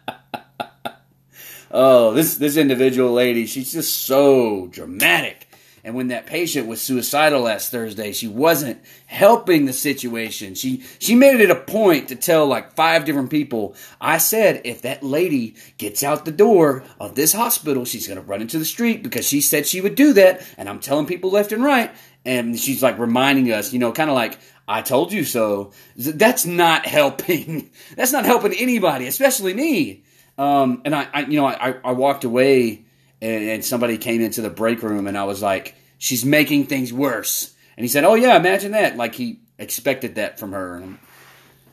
oh, 1.70 2.12
this 2.12 2.36
this 2.36 2.56
individual 2.56 3.12
lady, 3.12 3.44
she's 3.44 3.72
just 3.72 4.06
so 4.06 4.68
dramatic. 4.68 5.48
And 5.84 5.96
when 5.96 6.08
that 6.08 6.26
patient 6.26 6.68
was 6.68 6.80
suicidal 6.80 7.40
last 7.40 7.72
Thursday, 7.72 8.12
she 8.12 8.28
wasn't 8.28 8.80
helping 9.06 9.64
the 9.64 9.72
situation. 9.72 10.54
She 10.54 10.84
she 11.00 11.16
made 11.16 11.40
it 11.40 11.50
a 11.50 11.56
point 11.56 12.08
to 12.08 12.16
tell 12.16 12.46
like 12.46 12.76
five 12.76 13.04
different 13.04 13.30
people, 13.30 13.74
I 14.00 14.18
said 14.18 14.60
if 14.64 14.82
that 14.82 15.02
lady 15.02 15.56
gets 15.78 16.04
out 16.04 16.24
the 16.24 16.30
door 16.30 16.84
of 17.00 17.16
this 17.16 17.32
hospital, 17.32 17.84
she's 17.84 18.06
going 18.06 18.20
to 18.20 18.24
run 18.24 18.40
into 18.40 18.60
the 18.60 18.64
street 18.64 19.02
because 19.02 19.26
she 19.26 19.40
said 19.40 19.66
she 19.66 19.80
would 19.80 19.96
do 19.96 20.12
that, 20.12 20.46
and 20.56 20.68
I'm 20.68 20.78
telling 20.78 21.06
people 21.06 21.30
left 21.30 21.50
and 21.50 21.64
right. 21.64 21.90
And 22.24 22.56
she's 22.56 22.84
like 22.84 23.00
reminding 23.00 23.50
us, 23.50 23.72
you 23.72 23.80
know, 23.80 23.90
kind 23.90 24.08
of 24.08 24.14
like 24.14 24.38
I 24.68 24.82
told 24.82 25.12
you 25.12 25.24
so. 25.24 25.72
That's 25.96 26.46
not 26.46 26.86
helping. 26.86 27.70
That's 27.96 28.12
not 28.12 28.24
helping 28.24 28.52
anybody, 28.52 29.08
especially 29.08 29.54
me. 29.54 30.04
Um, 30.38 30.82
and 30.84 30.94
I, 30.94 31.08
I, 31.12 31.20
you 31.22 31.40
know, 31.40 31.46
I, 31.46 31.74
I 31.84 31.92
walked 31.92 32.22
away 32.22 32.84
and, 33.22 33.48
and 33.48 33.64
somebody 33.64 33.96
came 33.96 34.20
into 34.20 34.42
the 34.42 34.50
break 34.50 34.82
room 34.82 35.06
and 35.06 35.16
I 35.16 35.24
was 35.24 35.40
like, 35.40 35.76
she's 35.96 36.24
making 36.24 36.66
things 36.66 36.92
worse. 36.92 37.54
And 37.76 37.84
he 37.84 37.88
said, 37.88 38.04
oh 38.04 38.14
yeah, 38.14 38.36
imagine 38.36 38.72
that. 38.72 38.96
Like 38.96 39.14
he 39.14 39.40
expected 39.58 40.16
that 40.16 40.38
from 40.38 40.52
her. 40.52 40.82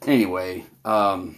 Anyway, 0.05 0.63
um, 0.85 1.37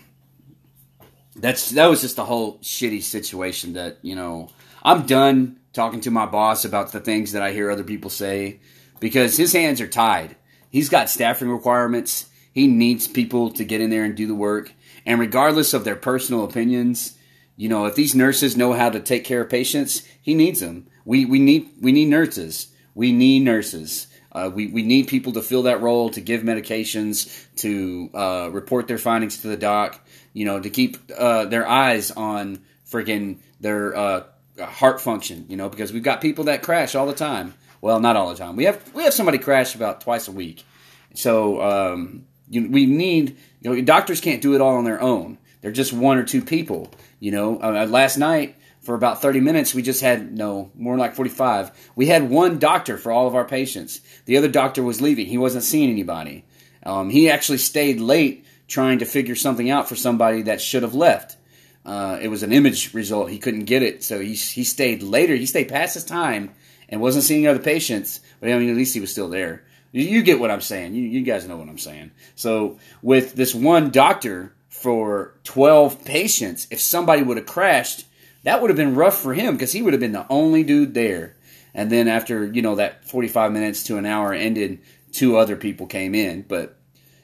that's, 1.36 1.72
that 1.72 1.88
was 1.88 2.02
just 2.02 2.20
a 2.20 2.26
whole 2.26 2.60
shitty 2.60 3.02
situation 3.02 3.74
that, 3.74 3.98
you 4.02 4.16
know, 4.16 4.50
I'm 4.84 5.06
done 5.06 5.60
talking 5.72 6.02
to 6.02 6.12
my 6.12 6.26
boss 6.26 6.66
about 6.66 6.92
the 6.92 7.00
things 7.00 7.32
that 7.32 7.42
I 7.42 7.54
hear 7.54 7.72
other 7.72 7.86
people 7.86 8.10
say 8.10 8.60
because 9.00 9.38
his 9.38 9.54
hands 9.54 9.80
are 9.80 9.88
tied. 9.88 10.36
He's 10.70 10.90
got 10.90 11.10
staffing 11.10 11.50
requirements. 11.50 12.30
He 12.52 12.68
needs 12.68 13.08
people 13.08 13.52
to 13.52 13.64
get 13.64 13.80
in 13.80 13.90
there 13.90 14.04
and 14.04 14.16
do 14.16 14.28
the 14.28 14.36
work. 14.36 14.74
And 15.06 15.22
regardless 15.22 15.74
of 15.74 15.86
their 15.86 15.96
personal 15.96 16.44
opinions, 16.44 17.18
you 17.62 17.70
know, 17.70 17.86
if 17.86 17.94
these 17.94 18.16
nurses 18.16 18.58
know 18.58 18.74
how 18.74 18.90
to 18.90 19.00
take 19.00 19.24
care 19.24 19.42
of 19.42 19.50
patients, 19.52 20.02
he 20.20 20.34
needs 20.34 20.62
them. 20.62 20.88
We 21.06 21.26
we 21.26 21.38
need 21.38 21.70
we 21.80 21.92
need 21.92 22.08
nurses. 22.08 22.70
We 22.96 23.12
need 23.12 23.44
nurses. 23.44 24.08
Uh, 24.32 24.50
we, 24.52 24.66
we 24.66 24.82
need 24.82 25.08
people 25.08 25.34
to 25.34 25.44
fill 25.44 25.64
that 25.64 25.80
role, 25.80 26.10
to 26.10 26.22
give 26.22 26.42
medications, 26.42 27.46
to 27.58 28.10
uh, 28.16 28.50
report 28.52 28.88
their 28.88 28.98
findings 28.98 29.38
to 29.42 29.48
the 29.48 29.58
doc, 29.58 30.00
you 30.34 30.44
know, 30.44 30.60
to 30.60 30.72
keep 30.72 30.98
uh, 31.16 31.46
their 31.46 31.68
eyes 31.68 32.10
on 32.10 32.64
freaking 32.90 33.38
their 33.60 33.96
uh, 33.96 34.24
heart 34.60 35.00
function, 35.00 35.46
you 35.48 35.56
know, 35.56 35.70
because 35.70 35.94
we've 35.94 36.02
got 36.02 36.20
people 36.20 36.46
that 36.46 36.64
crash 36.64 36.96
all 36.96 37.06
the 37.06 37.14
time. 37.14 37.54
Well, 37.80 38.00
not 38.00 38.16
all 38.16 38.30
the 38.30 38.38
time. 38.38 38.56
We 38.56 38.64
have 38.64 38.92
we 38.96 39.04
have 39.04 39.14
somebody 39.14 39.38
crash 39.38 39.76
about 39.76 40.02
twice 40.02 40.28
a 40.28 40.32
week. 40.32 40.66
So 41.14 41.62
um, 41.62 42.26
you, 42.50 42.68
we 42.72 42.88
need 42.88 43.38
you 43.62 43.70
know 43.70 43.82
doctors 43.84 44.20
can't 44.20 44.42
do 44.42 44.56
it 44.56 44.62
all 44.62 44.78
on 44.78 44.86
their 44.86 45.00
own. 45.00 45.38
They're 45.62 45.72
just 45.72 45.94
one 45.94 46.18
or 46.18 46.24
two 46.24 46.42
people. 46.42 46.90
You 47.22 47.32
know, 47.32 47.62
uh, 47.62 47.86
last 47.86 48.18
night 48.18 48.58
for 48.82 48.96
about 48.96 49.22
30 49.22 49.42
minutes, 49.42 49.76
we 49.76 49.84
just 49.84 50.02
had 50.02 50.36
no 50.36 50.72
more 50.76 50.98
like 50.98 51.14
45. 51.14 51.92
We 51.96 52.08
had 52.08 52.30
one 52.30 52.58
doctor 52.58 52.98
for 52.98 53.12
all 53.12 53.28
of 53.28 53.36
our 53.36 53.46
patients. 53.46 54.02
The 54.26 54.38
other 54.38 54.48
doctor 54.48 54.82
was 54.82 55.02
leaving. 55.02 55.28
He 55.28 55.38
wasn't 55.38 55.64
seeing 55.64 55.92
anybody. 55.92 56.46
Um, 56.84 57.12
he 57.12 57.30
actually 57.30 57.60
stayed 57.60 58.00
late 58.00 58.44
trying 58.68 59.00
to 59.00 59.06
figure 59.06 59.36
something 59.36 59.70
out 59.70 59.88
for 59.88 59.96
somebody 59.96 60.42
that 60.44 60.62
should 60.62 60.82
have 60.82 60.96
left. 60.96 61.38
Uh, 61.86 62.18
it 62.20 62.28
was 62.30 62.42
an 62.42 62.52
image 62.52 62.92
result. 62.96 63.30
He 63.30 63.38
couldn't 63.38 63.66
get 63.66 63.84
it, 63.84 64.04
so 64.04 64.20
he 64.20 64.34
he 64.34 64.64
stayed 64.64 65.04
later. 65.04 65.36
He 65.36 65.46
stayed 65.46 65.70
past 65.70 65.94
his 65.94 66.06
time 66.06 66.52
and 66.90 67.02
wasn't 67.02 67.24
seeing 67.24 67.48
other 67.48 67.60
patients. 67.60 68.20
But 68.40 68.50
I 68.52 68.58
mean, 68.58 68.70
at 68.70 68.76
least 68.76 68.96
he 68.96 69.00
was 69.00 69.12
still 69.12 69.30
there. 69.30 69.64
You, 69.92 70.04
you 70.04 70.24
get 70.24 70.40
what 70.40 70.52
I'm 70.52 70.62
saying. 70.62 70.96
You, 70.96 71.04
you 71.04 71.22
guys 71.22 71.48
know 71.48 71.58
what 71.58 71.70
I'm 71.70 71.78
saying. 71.78 72.12
So 72.36 72.80
with 73.04 73.34
this 73.34 73.54
one 73.54 73.92
doctor 73.92 74.54
for 74.82 75.36
12 75.44 76.04
patients, 76.06 76.66
if 76.72 76.82
somebody 76.82 77.22
would 77.22 77.38
have 77.38 77.46
crashed, 77.46 78.06
that 78.44 78.62
would 78.62 78.72
have 78.72 78.78
been 78.78 78.96
rough 78.96 79.20
for 79.20 79.36
him 79.36 79.54
because 79.54 79.72
he 79.72 79.84
would 79.84 79.94
have 79.94 80.00
been 80.00 80.12
the 80.12 80.26
only 80.28 80.64
dude 80.64 80.96
there. 80.96 81.36
And 81.76 81.92
then 81.92 82.08
after, 82.08 82.46
you 82.46 82.64
know, 82.64 82.76
that 82.76 83.06
45 83.06 83.52
minutes 83.52 83.84
to 83.84 83.98
an 83.98 84.08
hour 84.08 84.34
ended, 84.34 84.80
two 85.12 85.38
other 85.38 85.56
people 85.56 85.86
came 85.86 86.16
in. 86.16 86.42
But, 86.42 86.78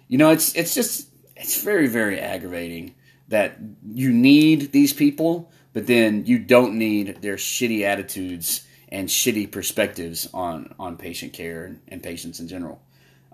you 0.08 0.20
know, 0.20 0.30
it's, 0.30 0.54
it's 0.54 0.76
just, 0.76 1.10
it's 1.36 1.64
very, 1.64 1.88
very 1.88 2.20
aggravating 2.20 2.94
that 3.30 3.58
you 3.84 4.14
need 4.14 4.72
these 4.72 4.94
people, 4.94 5.52
but 5.74 5.88
then 5.88 6.28
you 6.28 6.38
don't 6.38 6.78
need 6.78 7.24
their 7.24 7.38
shitty 7.38 7.82
attitudes 7.82 8.66
and 8.90 9.10
shitty 9.10 9.52
perspectives 9.52 10.30
on, 10.32 10.76
on 10.80 10.96
patient 10.96 11.34
care 11.34 11.76
and, 11.88 12.04
patients 12.04 12.40
in 12.40 12.48
general. 12.48 12.82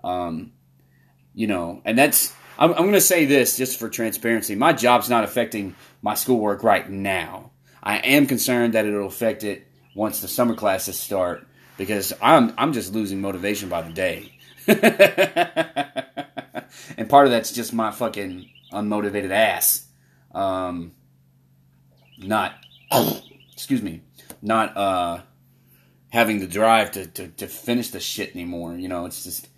Um, 0.02 0.52
you 1.34 1.46
know, 1.46 1.82
and 1.84 1.98
that's, 1.98 2.32
I'm, 2.58 2.70
I'm 2.70 2.82
going 2.82 2.92
to 2.92 3.00
say 3.00 3.24
this 3.24 3.56
just 3.56 3.78
for 3.78 3.88
transparency. 3.88 4.54
My 4.54 4.72
job's 4.72 5.10
not 5.10 5.24
affecting 5.24 5.74
my 6.02 6.14
schoolwork 6.14 6.62
right 6.62 6.88
now. 6.88 7.50
I 7.82 7.98
am 7.98 8.26
concerned 8.26 8.74
that 8.74 8.86
it'll 8.86 9.06
affect 9.06 9.44
it 9.44 9.66
once 9.94 10.20
the 10.20 10.28
summer 10.28 10.54
classes 10.54 10.98
start 10.98 11.46
because 11.76 12.12
I'm 12.22 12.54
I'm 12.56 12.72
just 12.72 12.94
losing 12.94 13.20
motivation 13.20 13.68
by 13.68 13.82
the 13.82 13.92
day. 13.92 14.32
and 16.96 17.08
part 17.08 17.26
of 17.26 17.32
that's 17.32 17.52
just 17.52 17.74
my 17.74 17.90
fucking 17.90 18.48
unmotivated 18.72 19.30
ass. 19.30 19.86
Um, 20.32 20.92
not 22.18 22.54
excuse 23.52 23.82
me, 23.82 24.00
not 24.40 24.76
uh 24.76 25.20
having 26.10 26.38
the 26.38 26.46
drive 26.46 26.92
to, 26.92 27.06
to, 27.08 27.26
to 27.28 27.48
finish 27.48 27.90
the 27.90 27.98
shit 27.98 28.34
anymore. 28.34 28.76
You 28.76 28.88
know, 28.88 29.04
it's 29.04 29.24
just 29.24 29.48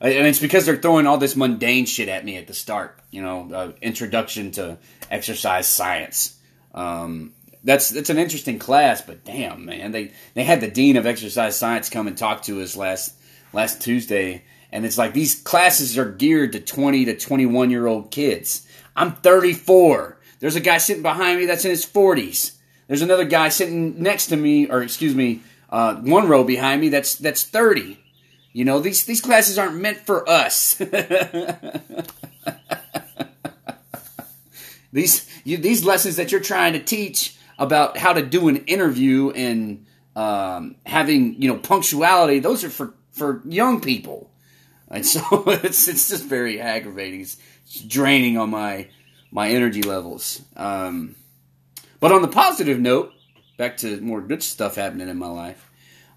and 0.00 0.26
it's 0.26 0.38
because 0.38 0.66
they're 0.66 0.76
throwing 0.76 1.06
all 1.06 1.18
this 1.18 1.36
mundane 1.36 1.86
shit 1.86 2.08
at 2.08 2.24
me 2.24 2.36
at 2.36 2.46
the 2.46 2.54
start. 2.54 2.98
You 3.10 3.22
know, 3.22 3.50
uh, 3.52 3.72
introduction 3.80 4.50
to 4.52 4.78
exercise 5.10 5.68
science. 5.68 6.38
Um, 6.74 7.32
that's 7.64 7.88
that's 7.90 8.10
an 8.10 8.18
interesting 8.18 8.58
class, 8.58 9.00
but 9.00 9.24
damn, 9.24 9.64
man, 9.64 9.92
they 9.92 10.12
they 10.34 10.44
had 10.44 10.60
the 10.60 10.70
dean 10.70 10.96
of 10.96 11.06
exercise 11.06 11.58
science 11.58 11.88
come 11.88 12.06
and 12.06 12.16
talk 12.16 12.42
to 12.42 12.60
us 12.60 12.76
last 12.76 13.14
last 13.52 13.80
Tuesday, 13.80 14.44
and 14.70 14.84
it's 14.84 14.98
like 14.98 15.14
these 15.14 15.40
classes 15.40 15.96
are 15.96 16.10
geared 16.10 16.52
to 16.52 16.60
twenty 16.60 17.06
to 17.06 17.16
twenty 17.16 17.46
one 17.46 17.70
year 17.70 17.86
old 17.86 18.10
kids. 18.10 18.66
I'm 18.94 19.12
thirty 19.12 19.54
four. 19.54 20.18
There's 20.40 20.56
a 20.56 20.60
guy 20.60 20.78
sitting 20.78 21.02
behind 21.02 21.38
me 21.38 21.46
that's 21.46 21.64
in 21.64 21.70
his 21.70 21.84
forties. 21.86 22.58
There's 22.86 23.02
another 23.02 23.24
guy 23.24 23.48
sitting 23.48 24.02
next 24.02 24.26
to 24.26 24.36
me, 24.36 24.66
or 24.66 24.82
excuse 24.82 25.14
me, 25.14 25.40
uh, 25.70 25.96
one 25.96 26.28
row 26.28 26.44
behind 26.44 26.82
me 26.82 26.90
that's 26.90 27.14
that's 27.14 27.44
thirty. 27.44 27.98
You 28.54 28.64
know, 28.64 28.78
these 28.78 29.04
these 29.04 29.20
classes 29.20 29.58
aren't 29.58 29.74
meant 29.74 29.98
for 29.98 30.26
us. 30.30 30.76
these 34.92 35.28
you, 35.42 35.56
these 35.56 35.84
lessons 35.84 36.14
that 36.16 36.30
you're 36.30 36.40
trying 36.40 36.74
to 36.74 36.78
teach 36.78 37.36
about 37.58 37.96
how 37.96 38.12
to 38.12 38.24
do 38.24 38.46
an 38.46 38.58
interview 38.66 39.30
and 39.30 39.86
um, 40.14 40.76
having 40.86 41.42
you 41.42 41.48
know 41.48 41.58
punctuality. 41.58 42.38
Those 42.38 42.62
are 42.62 42.70
for 42.70 42.94
for 43.10 43.42
young 43.44 43.80
people, 43.80 44.30
and 44.88 45.04
so 45.04 45.42
it's 45.48 45.88
it's 45.88 46.08
just 46.08 46.24
very 46.24 46.60
aggravating. 46.60 47.22
It's, 47.22 47.36
it's 47.66 47.80
draining 47.80 48.38
on 48.38 48.50
my 48.50 48.86
my 49.32 49.48
energy 49.48 49.82
levels. 49.82 50.40
Um, 50.54 51.16
but 51.98 52.12
on 52.12 52.22
the 52.22 52.28
positive 52.28 52.78
note, 52.78 53.12
back 53.58 53.78
to 53.78 54.00
more 54.00 54.20
good 54.20 54.44
stuff 54.44 54.76
happening 54.76 55.08
in 55.08 55.18
my 55.18 55.26
life. 55.26 55.68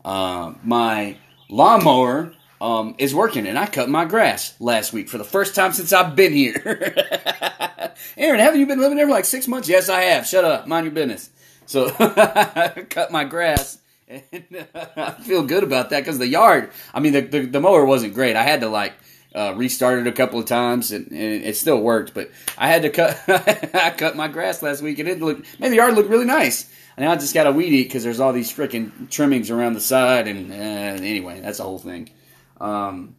Uh, 0.06 0.54
my 0.64 1.18
lawnmower 1.50 2.34
um, 2.60 2.96
is 2.98 3.14
working, 3.14 3.48
and 3.48 3.58
I 3.58 3.68
cut 3.68 3.90
my 3.90 4.06
grass 4.06 4.60
last 4.60 4.94
week 4.94 5.10
for 5.10 5.18
the 5.18 5.24
first 5.24 5.56
time 5.56 5.74
since 5.74 5.94
I've 5.94 6.16
been 6.16 6.34
here. 6.34 6.56
Aaron, 8.18 8.40
haven't 8.40 8.60
you 8.60 8.66
been 8.66 8.80
living 8.80 8.98
there 8.98 9.08
for 9.08 9.14
like 9.14 9.26
six 9.26 9.48
months? 9.48 9.70
Yes, 9.70 9.90
I 9.90 10.02
have. 10.02 10.26
Shut 10.26 10.44
up, 10.44 10.68
mind 10.68 10.86
your 10.86 10.94
business. 10.94 11.30
So 11.66 11.92
I 12.00 12.86
cut 12.90 13.12
my 13.12 13.26
grass, 13.26 13.78
and 14.08 14.24
I 14.74 15.12
feel 15.22 15.44
good 15.44 15.64
about 15.64 15.92
that 15.92 16.00
because 16.00 16.18
the 16.18 16.28
yard. 16.28 16.72
I 16.94 17.00
mean, 17.00 17.14
the, 17.14 17.22
the, 17.22 17.46
the 17.46 17.60
mower 17.60 17.86
wasn't 17.86 18.14
great. 18.14 18.36
I 18.36 18.44
had 18.44 18.62
to 18.62 18.70
like 18.70 18.94
uh, 19.36 19.54
restart 19.56 20.00
it 20.00 20.08
a 20.08 20.12
couple 20.12 20.40
of 20.40 20.46
times, 20.46 20.92
and, 20.92 21.12
and, 21.12 21.44
it 21.44 21.58
still 21.58 21.80
worked. 21.80 22.14
But 22.14 22.32
I 22.58 22.70
had 22.70 22.82
to 22.84 22.90
cut. 22.90 23.22
I 23.76 23.92
cut 23.92 24.16
my 24.16 24.28
grass 24.30 24.64
last 24.64 24.82
week, 24.82 24.98
and 25.00 25.08
it 25.08 25.20
looked. 25.20 25.60
Man, 25.60 25.70
the 25.70 25.78
yard 25.78 25.94
looked 25.94 26.10
really 26.10 26.26
nice. 26.26 26.72
And 26.98 27.06
now 27.06 27.12
I 27.12 27.16
just 27.16 27.36
got 27.36 27.44
to 27.44 27.52
weed 27.52 27.74
eat 27.74 27.84
because 27.84 28.04
there's 28.04 28.20
all 28.20 28.34
these 28.34 28.52
freaking 28.52 29.10
trimmings 29.10 29.52
around 29.52 29.74
the 29.74 29.80
side, 29.80 30.28
and 30.28 30.52
uh, 30.52 30.56
anyway, 31.04 31.40
that's 31.40 31.60
the 31.60 31.64
whole 31.64 31.78
thing. 31.78 32.10
Um, 32.60 33.16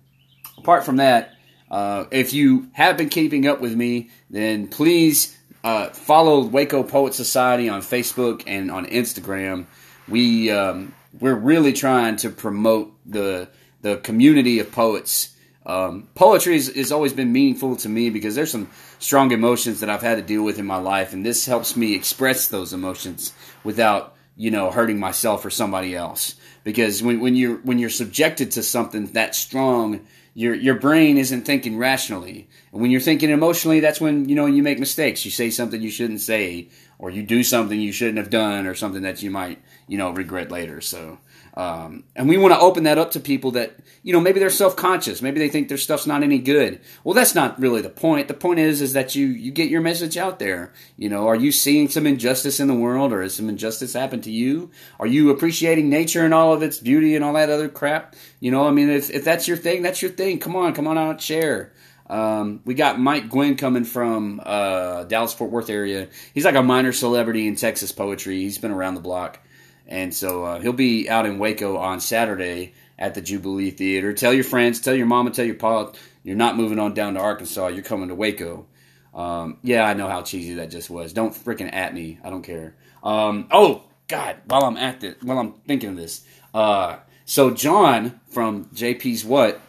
apart 0.58 0.84
from 0.84 0.96
that, 0.96 1.34
uh, 1.70 2.06
if 2.10 2.32
you 2.32 2.68
have 2.72 2.96
been 2.96 3.08
keeping 3.08 3.46
up 3.46 3.60
with 3.60 3.74
me, 3.74 4.10
then 4.30 4.66
please 4.66 5.38
uh, 5.62 5.90
follow 5.90 6.44
Waco 6.44 6.82
Poet 6.82 7.14
Society 7.14 7.68
on 7.68 7.80
Facebook 7.80 8.42
and 8.46 8.70
on 8.70 8.86
Instagram. 8.86 9.66
We 10.08 10.50
um, 10.50 10.94
we're 11.20 11.34
really 11.34 11.72
trying 11.72 12.16
to 12.16 12.30
promote 12.30 12.92
the 13.06 13.48
the 13.82 13.98
community 13.98 14.58
of 14.58 14.72
poets. 14.72 15.34
Um, 15.68 16.08
poetry 16.14 16.54
has 16.54 16.90
always 16.90 17.12
been 17.12 17.30
meaningful 17.30 17.76
to 17.76 17.90
me 17.90 18.08
because 18.08 18.34
there's 18.34 18.50
some 18.50 18.70
strong 18.98 19.32
emotions 19.32 19.80
that 19.80 19.90
I've 19.90 20.00
had 20.00 20.16
to 20.16 20.22
deal 20.22 20.42
with 20.42 20.58
in 20.58 20.64
my 20.64 20.78
life, 20.78 21.12
and 21.12 21.24
this 21.24 21.44
helps 21.44 21.76
me 21.76 21.94
express 21.94 22.48
those 22.48 22.72
emotions 22.72 23.34
without 23.62 24.16
you 24.34 24.50
know 24.50 24.70
hurting 24.70 24.98
myself 24.98 25.44
or 25.44 25.50
somebody 25.50 25.94
else. 25.94 26.36
Because 26.64 27.02
when, 27.02 27.20
when 27.20 27.36
you're 27.36 27.58
when 27.58 27.78
you're 27.78 27.90
subjected 27.90 28.50
to 28.52 28.62
something 28.62 29.06
that 29.08 29.34
strong 29.34 30.06
your 30.32 30.54
your 30.54 30.76
brain 30.76 31.18
isn't 31.18 31.42
thinking 31.42 31.76
rationally. 31.76 32.48
And 32.72 32.80
when 32.80 32.90
you're 32.90 33.00
thinking 33.00 33.28
emotionally 33.28 33.80
that's 33.80 34.00
when 34.00 34.26
you 34.26 34.36
know 34.36 34.46
you 34.46 34.62
make 34.62 34.78
mistakes. 34.78 35.24
You 35.24 35.30
say 35.30 35.50
something 35.50 35.82
you 35.82 35.90
shouldn't 35.90 36.22
say 36.22 36.68
or 36.98 37.10
you 37.10 37.22
do 37.22 37.42
something 37.42 37.78
you 37.78 37.92
shouldn't 37.92 38.18
have 38.18 38.30
done 38.30 38.66
or 38.66 38.74
something 38.74 39.02
that 39.02 39.22
you 39.22 39.30
might 39.30 39.60
you 39.86 39.98
know 39.98 40.10
regret 40.12 40.50
later. 40.50 40.80
So 40.80 41.18
Um, 41.58 42.04
and 42.14 42.28
we 42.28 42.38
want 42.38 42.54
to 42.54 42.60
open 42.60 42.84
that 42.84 42.98
up 42.98 43.10
to 43.10 43.20
people 43.20 43.50
that, 43.50 43.80
you 44.04 44.12
know, 44.12 44.20
maybe 44.20 44.38
they're 44.38 44.48
self-conscious. 44.48 45.20
Maybe 45.20 45.40
they 45.40 45.48
think 45.48 45.66
their 45.66 45.76
stuff's 45.76 46.06
not 46.06 46.22
any 46.22 46.38
good. 46.38 46.80
Well, 47.02 47.14
that's 47.14 47.34
not 47.34 47.58
really 47.58 47.82
the 47.82 47.90
point. 47.90 48.28
The 48.28 48.34
point 48.34 48.60
is, 48.60 48.80
is 48.80 48.92
that 48.92 49.16
you, 49.16 49.26
you 49.26 49.50
get 49.50 49.68
your 49.68 49.80
message 49.80 50.16
out 50.16 50.38
there. 50.38 50.72
You 50.96 51.08
know, 51.08 51.26
are 51.26 51.34
you 51.34 51.50
seeing 51.50 51.88
some 51.88 52.06
injustice 52.06 52.60
in 52.60 52.68
the 52.68 52.74
world 52.74 53.12
or 53.12 53.22
has 53.22 53.34
some 53.34 53.48
injustice 53.48 53.94
happen 53.94 54.20
to 54.20 54.30
you? 54.30 54.70
Are 55.00 55.06
you 55.08 55.30
appreciating 55.30 55.90
nature 55.90 56.24
and 56.24 56.32
all 56.32 56.52
of 56.52 56.62
its 56.62 56.78
beauty 56.78 57.16
and 57.16 57.24
all 57.24 57.32
that 57.32 57.50
other 57.50 57.68
crap? 57.68 58.14
You 58.38 58.52
know, 58.52 58.68
I 58.68 58.70
mean, 58.70 58.88
if, 58.88 59.10
if 59.10 59.24
that's 59.24 59.48
your 59.48 59.56
thing, 59.56 59.82
that's 59.82 60.00
your 60.00 60.12
thing. 60.12 60.38
Come 60.38 60.54
on, 60.54 60.74
come 60.74 60.86
on 60.86 60.96
out, 60.96 61.10
and 61.10 61.20
share. 61.20 61.72
Um, 62.08 62.60
we 62.64 62.74
got 62.74 63.00
Mike 63.00 63.28
Gwynn 63.28 63.56
coming 63.56 63.84
from 63.84 64.40
uh, 64.44 65.04
Dallas 65.04 65.34
Fort 65.34 65.50
Worth 65.50 65.70
area. 65.70 66.08
He's 66.32 66.44
like 66.44 66.54
a 66.54 66.62
minor 66.62 66.92
celebrity 66.92 67.48
in 67.48 67.56
Texas 67.56 67.90
poetry. 67.90 68.38
He's 68.38 68.58
been 68.58 68.70
around 68.70 68.94
the 68.94 69.00
block, 69.00 69.40
and 69.88 70.14
so 70.14 70.44
uh, 70.44 70.60
he'll 70.60 70.72
be 70.72 71.08
out 71.08 71.26
in 71.26 71.38
Waco 71.38 71.78
on 71.78 72.00
Saturday 72.00 72.74
at 72.98 73.14
the 73.14 73.20
Jubilee 73.20 73.70
Theater. 73.70 74.12
Tell 74.12 74.34
your 74.34 74.44
friends, 74.44 74.80
tell 74.80 74.94
your 74.94 75.06
mama, 75.06 75.30
tell 75.30 75.44
your 75.44 75.54
pa, 75.54 75.92
you're 76.22 76.36
not 76.36 76.56
moving 76.56 76.78
on 76.78 76.94
down 76.94 77.14
to 77.14 77.20
Arkansas. 77.20 77.68
You're 77.68 77.82
coming 77.82 78.08
to 78.08 78.14
Waco. 78.14 78.66
Um, 79.14 79.58
yeah, 79.62 79.84
I 79.84 79.94
know 79.94 80.08
how 80.08 80.22
cheesy 80.22 80.54
that 80.54 80.70
just 80.70 80.90
was. 80.90 81.12
Don't 81.12 81.34
freaking 81.34 81.72
at 81.72 81.94
me. 81.94 82.18
I 82.22 82.30
don't 82.30 82.42
care. 82.42 82.76
Um, 83.02 83.48
oh 83.50 83.84
God! 84.06 84.36
While 84.46 84.64
I'm 84.64 84.76
at 84.76 85.00
this, 85.00 85.16
while 85.22 85.38
I'm 85.38 85.54
thinking 85.66 85.90
of 85.90 85.96
this, 85.96 86.24
uh, 86.52 86.98
so 87.24 87.50
John 87.50 88.20
from 88.28 88.66
JP's 88.66 89.24
What, 89.24 89.60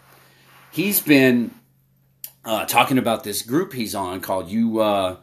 he's 0.71 0.99
been 0.99 1.51
uh, 2.43 2.65
talking 2.65 2.97
about 2.97 3.23
this 3.23 3.41
group 3.41 3.73
he's 3.73 3.95
on 3.95 4.21
called 4.21 4.49
"You 4.49 4.79
uh, 4.81 5.17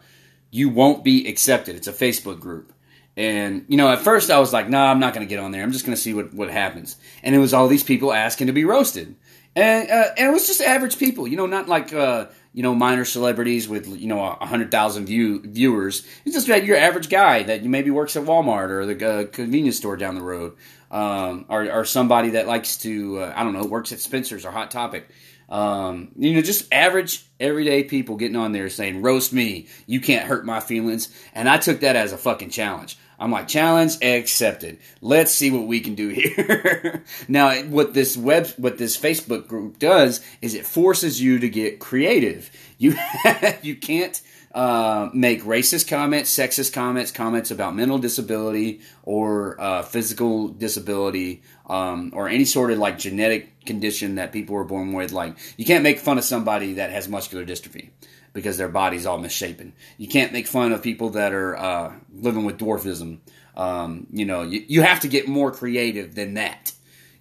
You 0.51 0.71
Won't 0.71 1.05
Be 1.05 1.29
Accepted." 1.29 1.77
It's 1.77 1.89
a 1.89 1.93
Facebook 1.93 2.41
group, 2.41 2.73
and 3.17 3.65
you 3.69 3.77
know, 3.77 3.89
at 3.89 4.01
first 4.01 4.31
I 4.31 4.39
was 4.39 4.53
like, 4.53 4.69
"Nah, 4.69 4.91
I'm 4.91 5.01
not 5.01 5.15
going 5.15 5.27
to 5.27 5.29
get 5.29 5.43
on 5.43 5.51
there. 5.51 5.63
I'm 5.63 5.73
just 5.73 5.87
going 5.87 5.97
to 5.97 6.01
see 6.01 6.13
what 6.13 6.35
what 6.35 6.51
happens." 6.51 6.97
And 7.23 7.35
it 7.35 7.39
was 7.39 7.55
all 7.55 7.69
these 7.69 7.83
people 7.83 8.13
asking 8.13 8.49
to 8.49 8.53
be 8.53 8.65
roasted, 8.65 9.17
and 9.55 9.91
uh, 9.91 10.11
and 10.17 10.29
it 10.29 10.33
was 10.33 10.47
just 10.47 10.61
average 10.61 10.99
people, 10.99 11.27
you 11.27 11.37
know, 11.37 11.47
not 11.47 11.67
like 11.67 11.93
uh, 11.95 12.27
you 12.53 12.63
know 12.63 12.75
minor 12.75 13.07
celebrities 13.07 13.69
with 13.69 13.89
you 13.89 14.07
know 14.07 14.23
a 14.23 14.47
hundred 14.47 14.71
thousand 14.71 15.07
view 15.07 15.41
viewers. 15.43 16.07
It's 16.25 16.35
just 16.35 16.49
like 16.49 16.65
your 16.65 16.77
average 16.77 17.09
guy 17.09 17.43
that 17.45 17.65
maybe 17.65 17.91
works 17.91 18.17
at 18.17 18.25
Walmart 18.25 18.69
or 18.69 18.87
the 18.87 19.09
uh, 19.09 19.25
convenience 19.27 19.79
store 19.79 19.97
down 19.97 20.15
the 20.15 20.23
road, 20.23 20.55
um, 20.91 21.47
or, 21.49 21.71
or 21.73 21.85
somebody 21.87 22.31
that 22.31 22.47
likes 22.47 22.77
to 22.79 23.21
uh, 23.21 23.33
I 23.35 23.45
don't 23.45 23.55
know 23.55 23.65
works 23.65 23.93
at 23.93 24.01
Spencer's 24.01 24.45
or 24.45 24.51
Hot 24.51 24.71
Topic. 24.71 25.09
Um, 25.49 26.11
you 26.17 26.35
know, 26.35 26.43
just 26.43 26.73
average, 26.73 27.25
everyday 27.39 27.85
people 27.85 28.17
getting 28.17 28.37
on 28.37 28.53
there 28.53 28.69
saying, 28.69 29.03
roast 29.03 29.33
me, 29.33 29.69
you 29.87 30.01
can't 30.01 30.27
hurt 30.27 30.45
my 30.45 30.61
feelings. 30.61 31.09
And 31.35 31.49
I 31.49 31.59
took 31.59 31.81
that 31.81 31.95
as 31.95 32.13
a 32.13 32.19
fucking 32.19 32.51
challenge. 32.51 32.99
I'm 33.19 33.31
like, 33.31 33.49
challenge 33.49 33.97
accepted. 34.03 34.79
Let's 35.01 35.33
see 35.33 35.51
what 35.51 35.67
we 35.67 35.81
can 35.81 35.95
do 35.95 36.09
here. 36.09 37.05
now, 37.29 37.55
what 37.63 37.95
this 37.95 38.17
web, 38.17 38.49
what 38.57 38.79
this 38.79 38.97
Facebook 38.97 39.47
group 39.49 39.79
does 39.79 40.21
is 40.43 40.55
it 40.55 40.67
forces 40.67 41.21
you 41.21 41.39
to 41.39 41.49
get 41.49 41.81
creative. 41.81 42.51
You, 42.79 42.95
you 43.63 43.77
can't, 43.77 44.21
uh, 44.57 45.11
make 45.13 45.43
racist 45.43 45.87
comments, 45.87 46.35
sexist 46.35 46.73
comments, 46.73 47.11
comments 47.11 47.51
about 47.51 47.77
mental 47.77 47.99
disability 47.99 48.81
or 49.03 49.61
uh, 49.61 49.83
physical 49.83 50.49
disability 50.49 51.43
um, 51.67 52.11
or 52.15 52.29
any 52.29 52.45
sort 52.45 52.71
of 52.71 52.79
like 52.79 52.99
genetic 52.99 53.65
condition 53.65 54.17
that 54.17 54.33
people 54.33 54.55
were 54.55 54.65
born 54.65 54.93
with. 54.93 55.13
Like, 55.13 55.37
you 55.57 55.65
can't 55.65 55.83
make 55.83 55.99
fun 55.99 56.19
of 56.19 56.25
somebody 56.25 56.75
that 56.75 56.91
has 56.91 57.09
muscular 57.09 57.45
dystrophy 57.45 57.91
because 58.33 58.59
their 58.59 58.69
body's 58.69 59.07
all 59.07 59.19
misshapen. 59.19 59.73
You 59.99 60.09
can't 60.09 60.33
make 60.33 60.47
fun 60.47 60.73
of 60.73 60.83
people 60.83 61.11
that 61.11 61.33
are 61.33 61.57
uh, 61.57 61.93
living 62.15 62.45
with 62.45 62.59
dwarfism. 62.59 63.19
Um, 63.57 64.07
you 64.13 64.27
know, 64.27 64.43
you, 64.43 64.65
you 64.69 64.83
have 64.83 65.01
to 65.01 65.09
get 65.09 65.27
more 65.27 65.51
creative 65.51 66.15
than 66.15 66.35
that. 66.35 66.73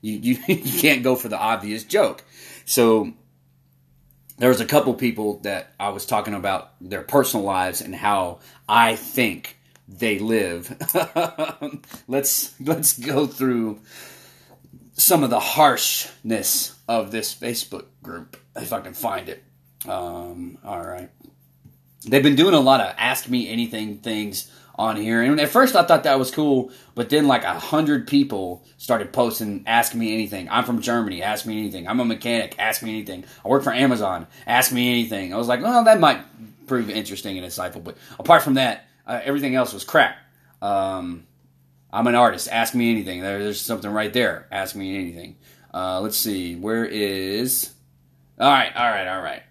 You, 0.01 0.13
you, 0.13 0.37
you 0.53 0.79
can't 0.79 1.03
go 1.03 1.15
for 1.15 1.29
the 1.29 1.39
obvious 1.39 1.83
joke. 1.83 2.23
So 2.65 3.13
there 4.37 4.49
was 4.49 4.61
a 4.61 4.65
couple 4.65 4.93
people 4.93 5.39
that 5.39 5.73
I 5.79 5.89
was 5.89 6.05
talking 6.05 6.33
about 6.33 6.73
their 6.81 7.01
personal 7.01 7.45
lives 7.45 7.81
and 7.81 7.95
how 7.95 8.39
I 8.67 8.95
think 8.95 9.57
they 9.87 10.19
live. 10.19 10.75
let's 12.07 12.59
let's 12.59 12.97
go 12.99 13.27
through 13.27 13.79
some 14.95 15.23
of 15.23 15.29
the 15.29 15.39
harshness 15.39 16.77
of 16.87 17.11
this 17.11 17.35
Facebook 17.35 17.85
group 18.01 18.37
if 18.55 18.71
I 18.73 18.79
can 18.81 18.93
find 18.93 19.29
it. 19.29 19.43
Um, 19.87 20.57
all 20.63 20.81
right. 20.81 21.09
They've 22.07 22.23
been 22.23 22.35
doing 22.35 22.53
a 22.53 22.59
lot 22.59 22.81
of 22.81 22.95
ask 22.97 23.29
me 23.29 23.49
anything 23.49 23.97
things 23.97 24.51
on 24.77 24.95
here. 24.95 25.21
And 25.21 25.39
at 25.39 25.49
first 25.49 25.75
I 25.75 25.83
thought 25.83 26.03
that 26.03 26.19
was 26.19 26.31
cool, 26.31 26.71
but 26.95 27.09
then 27.09 27.27
like 27.27 27.43
a 27.43 27.59
hundred 27.59 28.07
people 28.07 28.65
started 28.77 29.11
posting, 29.13 29.63
ask 29.67 29.95
me 29.95 30.13
anything. 30.13 30.47
I'm 30.49 30.63
from 30.63 30.81
Germany, 30.81 31.21
ask 31.23 31.45
me 31.45 31.59
anything. 31.59 31.87
I'm 31.87 31.99
a 31.99 32.05
mechanic, 32.05 32.55
ask 32.59 32.83
me 32.83 32.91
anything. 32.91 33.25
I 33.43 33.47
work 33.47 33.63
for 33.63 33.73
Amazon, 33.73 34.27
ask 34.47 34.71
me 34.71 34.89
anything. 34.89 35.33
I 35.33 35.37
was 35.37 35.47
like, 35.47 35.61
well, 35.61 35.83
that 35.83 35.99
might 35.99 36.21
prove 36.67 36.89
interesting 36.89 37.37
and 37.37 37.45
insightful, 37.45 37.83
but 37.83 37.97
apart 38.19 38.43
from 38.43 38.55
that, 38.55 38.87
uh, 39.07 39.21
everything 39.23 39.55
else 39.55 39.73
was 39.73 39.83
crap. 39.83 40.17
Um, 40.61 41.25
I'm 41.95 42.07
an 42.07 42.15
artist, 42.15 42.49
ask 42.51 42.75
me 42.75 42.91
anything. 42.91 43.21
There, 43.21 43.41
there's 43.41 43.61
something 43.61 43.89
right 43.89 44.11
there, 44.11 44.47
ask 44.51 44.75
me 44.75 44.97
anything. 44.97 45.37
Uh, 45.73 46.01
let's 46.01 46.17
see, 46.17 46.55
where 46.55 46.85
is. 46.85 47.71
All 48.39 48.49
right, 48.49 48.75
all 48.75 48.89
right, 48.89 49.07
all 49.07 49.21
right. 49.21 49.43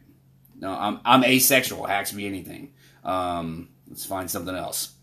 No, 0.56 0.72
I'm, 0.72 1.00
I'm 1.04 1.24
asexual, 1.24 1.88
ask 1.88 2.14
me 2.14 2.26
anything. 2.26 2.74
Um, 3.02 3.70
let's 3.88 4.04
find 4.04 4.30
something 4.30 4.54
else 4.54 4.94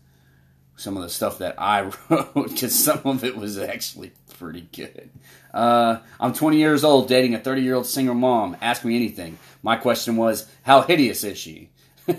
some 0.76 0.96
of 0.96 1.02
the 1.02 1.08
stuff 1.08 1.38
that 1.38 1.54
I 1.58 1.82
wrote 2.08 2.34
because 2.34 2.74
some 2.74 3.00
of 3.04 3.24
it 3.24 3.36
was 3.36 3.58
actually 3.58 4.12
pretty 4.38 4.68
good. 4.72 5.10
Uh, 5.54 5.98
I'm 6.18 6.32
20 6.32 6.56
years 6.56 6.84
old, 6.84 7.08
dating 7.08 7.34
a 7.34 7.38
30 7.38 7.62
year 7.62 7.74
old 7.74 7.86
single 7.86 8.14
mom. 8.14 8.56
Ask 8.60 8.84
me 8.84 8.96
anything. 8.96 9.38
My 9.62 9.76
question 9.76 10.16
was, 10.16 10.48
how 10.62 10.82
hideous 10.82 11.24
is 11.24 11.38
she? 11.38 11.70
I 12.08 12.12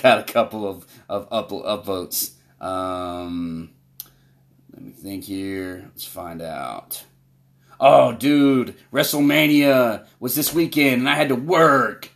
got 0.00 0.20
a 0.20 0.32
couple 0.32 0.68
of 0.68 0.86
of 1.08 1.28
up 1.30 1.50
upvotes. 1.50 2.32
Um, 2.62 3.74
let 4.72 4.82
me 4.82 4.92
think 4.92 5.24
here. 5.24 5.84
Let's 5.84 6.04
find 6.04 6.40
out. 6.40 7.04
Oh, 7.78 8.12
dude, 8.12 8.76
WrestleMania 8.92 10.06
was 10.20 10.36
this 10.36 10.54
weekend, 10.54 11.00
and 11.00 11.10
I 11.10 11.16
had 11.16 11.28
to 11.30 11.34
work. 11.34 12.10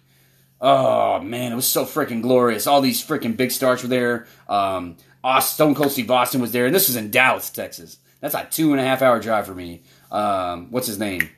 Oh 0.60 1.20
man, 1.20 1.52
it 1.52 1.56
was 1.56 1.66
so 1.66 1.84
freaking 1.84 2.22
glorious. 2.22 2.66
All 2.66 2.80
these 2.80 3.04
freaking 3.04 3.36
big 3.36 3.50
stars 3.50 3.82
were 3.82 3.88
there. 3.88 4.26
Um, 4.48 4.96
Stone 5.40 5.74
Cold 5.74 5.92
Steve 5.92 6.10
Austin 6.10 6.40
was 6.40 6.52
there, 6.52 6.66
and 6.66 6.74
this 6.74 6.88
was 6.88 6.96
in 6.96 7.10
Dallas, 7.10 7.50
Texas. 7.50 7.98
That's 8.20 8.32
like 8.32 8.50
two 8.50 8.72
and 8.72 8.80
a 8.80 8.84
half 8.84 9.02
hour 9.02 9.20
drive 9.20 9.46
for 9.46 9.54
me. 9.54 9.82
Um, 10.10 10.70
what's 10.70 10.86
his 10.86 10.98
name? 10.98 11.28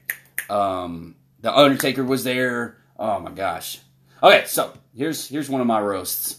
Um, 0.49 1.17
the 1.41 1.53
Undertaker 1.55 2.05
was 2.05 2.23
there. 2.23 2.79
Oh 2.99 3.19
my 3.19 3.31
gosh. 3.33 3.81
Okay, 4.23 4.45
so 4.47 4.73
here's 4.95 5.27
here's 5.29 5.51
one 5.51 5.61
of 5.61 5.67
my 5.67 5.81
roasts. 5.81 6.39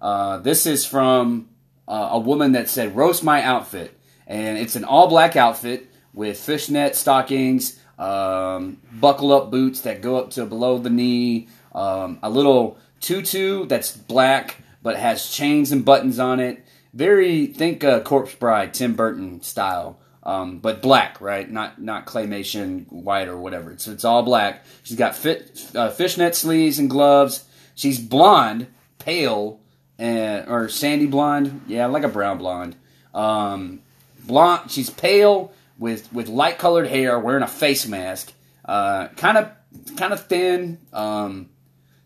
Uh, 0.00 0.38
this 0.38 0.66
is 0.66 0.84
from 0.84 1.48
uh, 1.88 2.10
a 2.12 2.18
woman 2.18 2.52
that 2.52 2.68
said 2.68 2.94
roast 2.94 3.24
my 3.24 3.42
outfit, 3.42 3.98
and 4.26 4.58
it's 4.58 4.76
an 4.76 4.84
all 4.84 5.08
black 5.08 5.34
outfit 5.34 5.90
with 6.12 6.38
fishnet 6.38 6.94
stockings, 6.94 7.80
um, 7.98 8.80
buckle 8.92 9.32
up 9.32 9.50
boots 9.50 9.80
that 9.80 10.02
go 10.02 10.16
up 10.18 10.30
to 10.30 10.46
below 10.46 10.78
the 10.78 10.90
knee 10.90 11.48
um, 11.74 12.18
a 12.22 12.30
little 12.30 12.78
tutu 13.00 13.66
that's 13.66 13.96
black 13.96 14.56
but 14.82 14.96
has 14.96 15.30
chains 15.30 15.72
and 15.72 15.84
buttons 15.84 16.18
on 16.18 16.40
it. 16.40 16.64
Very 16.94 17.46
think 17.46 17.84
uh, 17.84 18.00
Corpse 18.00 18.34
Bride, 18.34 18.72
Tim 18.72 18.94
Burton 18.94 19.42
style, 19.42 19.98
um, 20.22 20.58
but 20.58 20.82
black, 20.82 21.20
right? 21.20 21.50
Not 21.50 21.80
not 21.80 22.06
claymation 22.06 22.90
white 22.90 23.28
or 23.28 23.38
whatever. 23.38 23.76
So 23.78 23.92
it's 23.92 24.04
all 24.04 24.22
black. 24.22 24.64
She's 24.82 24.96
got 24.96 25.14
fit, 25.14 25.70
uh, 25.74 25.90
fishnet 25.90 26.34
sleeves 26.34 26.78
and 26.78 26.88
gloves. 26.88 27.44
She's 27.74 27.98
blonde, 27.98 28.68
pale, 28.98 29.60
and 29.98 30.48
or 30.48 30.68
sandy 30.68 31.06
blonde. 31.06 31.62
Yeah, 31.66 31.86
like 31.86 32.04
a 32.04 32.08
brown 32.08 32.38
blonde. 32.38 32.76
Um, 33.14 33.80
blonde. 34.24 34.70
She's 34.70 34.90
pale 34.90 35.52
with 35.78 36.12
with 36.12 36.28
light 36.28 36.58
colored 36.58 36.86
hair, 36.86 37.18
wearing 37.18 37.42
a 37.42 37.48
face 37.48 37.86
mask. 37.86 38.32
Kind 38.64 39.38
of 39.38 39.50
kind 39.96 40.12
of 40.12 40.26
thin. 40.26 40.78
Um, 40.92 41.50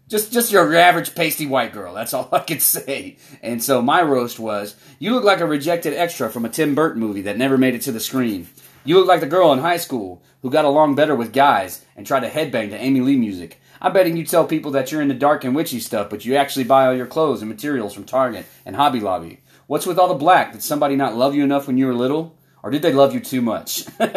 just 0.09 0.33
just 0.33 0.53
your 0.53 0.75
average 0.77 1.15
pasty 1.15 1.47
white 1.47 1.73
girl. 1.73 1.95
That's 1.95 2.15
all 2.15 2.29
I 2.33 2.41
could 2.41 2.63
say. 2.63 3.17
And 3.43 3.63
so 3.63 3.81
my 3.83 4.03
roast 4.03 4.39
was, 4.39 4.77
you 4.99 5.15
look 5.15 5.25
like 5.25 5.41
a 5.41 5.47
rejected 5.47 5.95
extra 5.95 6.31
from 6.31 6.45
a 6.45 6.51
Tim 6.51 6.75
Burton 6.75 7.01
movie 7.01 7.23
that 7.23 7.39
never 7.39 7.57
made 7.57 7.75
it 7.75 7.83
to 7.83 7.93
the 7.93 8.01
screen. 8.01 8.49
You 8.85 8.99
look 8.99 9.09
like 9.09 9.21
the 9.21 9.27
girl 9.27 9.53
in 9.53 9.61
high 9.61 9.77
school 9.77 10.23
who 10.43 10.51
got 10.51 10.65
along 10.65 10.97
better 10.97 11.15
with 11.15 11.33
guys 11.33 11.85
and 11.97 12.07
tried 12.07 12.21
to 12.21 12.29
headbang 12.29 12.71
to 12.71 12.77
Amy 12.77 13.01
Lee 13.01 13.17
music. 13.17 13.61
I'm 13.83 13.93
betting 13.93 14.17
you 14.17 14.25
tell 14.25 14.47
people 14.47 14.71
that 14.71 14.93
you're 14.93 15.03
into 15.03 15.17
dark 15.17 15.43
and 15.43 15.57
witchy 15.57 15.81
stuff, 15.81 16.09
but 16.09 16.25
you 16.25 16.37
actually 16.37 16.63
buy 16.63 16.87
all 16.87 16.95
your 16.95 17.07
clothes 17.07 17.43
and 17.43 17.51
materials 17.51 17.93
from 17.93 18.05
Target 18.05 18.47
and 18.65 18.77
Hobby 18.77 19.01
Lobby. 19.01 19.41
What's 19.67 19.87
with 19.87 19.99
all 19.99 20.07
the 20.07 20.15
black? 20.15 20.53
Did 20.53 20.63
somebody 20.63 20.95
not 20.95 21.17
love 21.17 21.35
you 21.35 21.43
enough 21.43 21.67
when 21.67 21.77
you 21.77 21.87
were 21.87 21.95
little? 21.95 22.39
Or 22.63 22.71
did 22.71 22.83
they 22.83 22.93
love 22.93 23.13
you 23.13 23.19
too 23.19 23.43
much? 23.43 23.85
that 23.97 24.15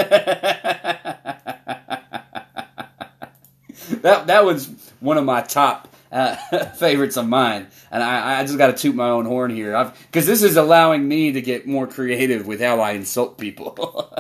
that 4.04 4.46
was 4.46 4.70
one 5.00 5.18
of 5.18 5.26
my 5.26 5.42
top 5.42 5.92
uh, 6.12 6.36
favorites 6.76 7.18
of 7.18 7.28
mine. 7.28 7.66
And 7.90 8.04
I, 8.04 8.42
I 8.42 8.44
just 8.44 8.60
got 8.60 8.68
to 8.68 8.74
toot 8.74 8.94
my 8.94 9.10
own 9.10 9.26
horn 9.26 9.50
here 9.50 9.92
because 10.12 10.28
this 10.28 10.44
is 10.44 10.58
allowing 10.58 11.08
me 11.08 11.32
to 11.32 11.42
get 11.42 11.66
more 11.66 11.88
creative 11.88 12.46
with 12.46 12.62
how 12.62 12.82
I 12.82 12.92
insult 12.92 13.40
people. 13.40 14.16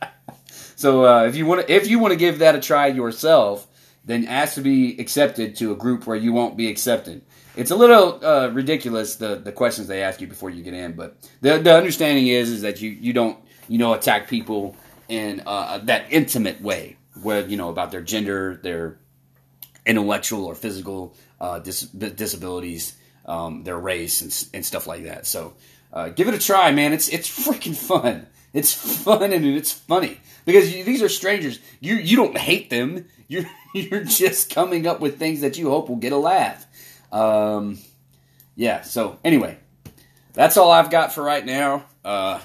so 0.74 1.06
uh, 1.06 1.26
if 1.26 1.36
you 1.36 1.46
want 1.46 1.68
to, 1.68 1.72
if 1.72 1.86
you 1.86 2.00
want 2.00 2.10
to 2.10 2.18
give 2.18 2.40
that 2.40 2.56
a 2.56 2.60
try 2.60 2.88
yourself, 2.88 3.68
then 4.04 4.26
ask 4.26 4.54
to 4.54 4.60
be 4.60 4.98
accepted 4.98 5.56
to 5.56 5.72
a 5.72 5.76
group 5.76 6.06
where 6.06 6.16
you 6.16 6.32
won't 6.32 6.56
be 6.56 6.68
accepted. 6.68 7.22
It's 7.56 7.70
a 7.70 7.76
little 7.76 8.24
uh, 8.24 8.48
ridiculous 8.48 9.16
the 9.16 9.36
the 9.36 9.52
questions 9.52 9.86
they 9.86 10.02
ask 10.02 10.20
you 10.20 10.26
before 10.26 10.50
you 10.50 10.62
get 10.62 10.74
in, 10.74 10.92
but 10.92 11.16
the 11.40 11.58
the 11.58 11.76
understanding 11.76 12.26
is 12.26 12.50
is 12.50 12.62
that 12.62 12.80
you 12.80 12.90
you 12.90 13.12
don't 13.12 13.38
you 13.68 13.78
know 13.78 13.92
attack 13.92 14.28
people 14.28 14.76
in 15.08 15.42
uh, 15.46 15.78
that 15.84 16.06
intimate 16.10 16.60
way, 16.62 16.96
where 17.22 17.46
you 17.46 17.56
know 17.56 17.68
about 17.68 17.90
their 17.90 18.00
gender, 18.00 18.58
their 18.62 18.98
intellectual 19.84 20.46
or 20.46 20.54
physical 20.54 21.14
uh, 21.40 21.58
dis- 21.58 21.82
disabilities, 21.82 22.96
um, 23.26 23.64
their 23.64 23.78
race, 23.78 24.22
and, 24.22 24.48
and 24.54 24.64
stuff 24.64 24.86
like 24.86 25.04
that. 25.04 25.26
So 25.26 25.54
uh, 25.92 26.08
give 26.08 26.28
it 26.28 26.34
a 26.34 26.38
try, 26.38 26.72
man. 26.72 26.92
It's 26.92 27.08
it's 27.08 27.28
freaking 27.28 27.76
fun. 27.76 28.26
It's 28.54 28.72
fun 29.02 29.32
and 29.32 29.46
it's 29.46 29.72
funny 29.72 30.20
because 30.44 30.74
you, 30.74 30.84
these 30.84 31.02
are 31.02 31.08
strangers. 31.08 31.58
You 31.80 31.96
you 31.96 32.16
don't 32.16 32.36
hate 32.36 32.70
them. 32.70 33.06
You're 33.28 33.44
you're 33.74 34.04
just 34.04 34.54
coming 34.54 34.86
up 34.86 35.00
with 35.00 35.18
things 35.18 35.40
that 35.40 35.58
you 35.58 35.70
hope 35.70 35.88
will 35.88 35.96
get 35.96 36.12
a 36.12 36.16
laugh. 36.16 36.66
Um, 37.10 37.78
yeah. 38.54 38.82
So 38.82 39.18
anyway, 39.24 39.58
that's 40.32 40.56
all 40.56 40.70
I've 40.70 40.90
got 40.90 41.12
for 41.12 41.22
right 41.22 41.44
now. 41.44 41.84
Uh, 42.04 42.40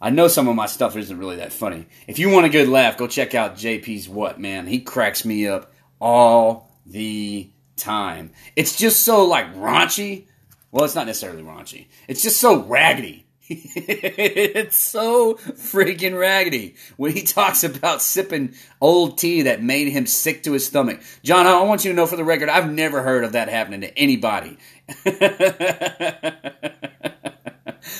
I 0.00 0.10
know 0.10 0.26
some 0.26 0.48
of 0.48 0.56
my 0.56 0.66
stuff 0.66 0.96
isn't 0.96 1.16
really 1.16 1.36
that 1.36 1.52
funny. 1.52 1.86
If 2.08 2.18
you 2.18 2.28
want 2.30 2.46
a 2.46 2.48
good 2.48 2.68
laugh, 2.68 2.96
go 2.96 3.06
check 3.06 3.34
out 3.34 3.54
JP's 3.54 4.08
What 4.08 4.40
Man. 4.40 4.66
He 4.66 4.80
cracks 4.80 5.24
me 5.24 5.46
up 5.46 5.72
all 6.00 6.70
the 6.86 7.48
time. 7.76 8.32
It's 8.56 8.76
just 8.76 9.04
so 9.04 9.24
like 9.24 9.54
raunchy. 9.54 10.26
Well, 10.72 10.84
it's 10.84 10.94
not 10.94 11.06
necessarily 11.06 11.42
raunchy. 11.42 11.86
It's 12.08 12.22
just 12.22 12.40
so 12.40 12.62
raggedy. 12.64 13.21
it's 13.48 14.76
so 14.76 15.34
freaking 15.34 16.18
raggedy 16.18 16.76
when 16.96 17.12
he 17.12 17.22
talks 17.22 17.64
about 17.64 18.00
sipping 18.00 18.54
old 18.80 19.18
tea 19.18 19.42
that 19.42 19.62
made 19.62 19.88
him 19.88 20.06
sick 20.06 20.44
to 20.44 20.52
his 20.52 20.64
stomach. 20.66 21.00
John, 21.24 21.46
I 21.46 21.60
want 21.62 21.84
you 21.84 21.90
to 21.90 21.96
know 21.96 22.06
for 22.06 22.16
the 22.16 22.24
record, 22.24 22.48
I've 22.48 22.70
never 22.70 23.02
heard 23.02 23.24
of 23.24 23.32
that 23.32 23.48
happening 23.48 23.80
to 23.80 23.98
anybody. 23.98 24.58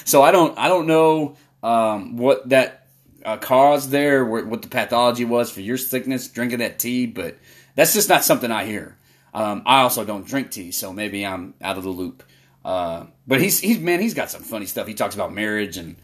so 0.05 0.23
I 0.23 0.31
don't, 0.31 0.57
I 0.57 0.69
don't 0.69 0.87
know 0.87 1.37
um, 1.63 2.17
what 2.17 2.49
that 2.51 2.87
uh, 3.25 3.37
caused 3.37 3.91
there, 3.91 4.25
what 4.25 4.63
the 4.63 4.69
pathology 4.69 5.25
was 5.25 5.51
for 5.51 5.61
your 5.61 5.77
sickness 5.77 6.29
drinking 6.29 6.61
that 6.61 6.79
tea, 6.79 7.07
but 7.07 7.37
that's 7.75 7.95
just 7.95 8.09
not 8.09 8.25
something 8.25 8.51
I 8.51 8.65
hear. 8.65 8.97
Um, 9.35 9.63
I 9.67 9.81
also 9.81 10.05
don't 10.05 10.27
drink 10.27 10.51
tea, 10.51 10.71
so 10.71 10.93
maybe 10.93 11.27
I'm 11.27 11.55
out 11.61 11.79
of 11.79 11.85
the 11.85 11.91
loop. 11.91 12.23
Uh, 12.65 13.07
but 13.27 13.41
he's 13.41 13.61
he's 13.61 13.79
man, 13.79 14.01
he's 14.01 14.15
got 14.15 14.31
some 14.31 14.43
funny 14.43 14.67
stuff. 14.67 14.87
He 14.87 14.95
talks 14.95 15.15
about 15.15 15.33
marriage 15.33 15.77
and 15.77 15.97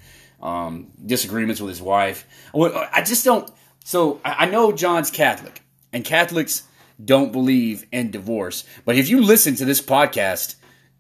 um, 0.42 0.88
disagreements 1.04 1.60
with 1.60 1.70
his 1.70 1.82
wife. 1.82 2.26
I 2.54 3.02
just 3.04 3.24
don't. 3.24 3.50
So 3.84 4.20
I 4.24 4.46
know 4.46 4.72
John's 4.72 5.10
Catholic, 5.10 5.62
and 5.92 6.04
Catholics 6.04 6.64
don't 7.02 7.32
believe 7.32 7.86
in 7.92 8.10
divorce. 8.10 8.64
But 8.84 8.96
if 8.96 9.08
you 9.08 9.22
listen 9.22 9.54
to 9.56 9.64
this 9.64 9.80
podcast 9.80 10.56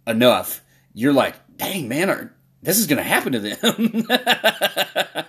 enough, 0.06 0.62
you're 0.94 1.12
like, 1.12 1.34
dang 1.56 1.88
man, 1.88 2.30
this 2.62 2.78
is 2.78 2.86
going 2.86 2.98
to 2.98 3.02
happen 3.02 3.32
to 3.32 3.40
them. 3.40 5.24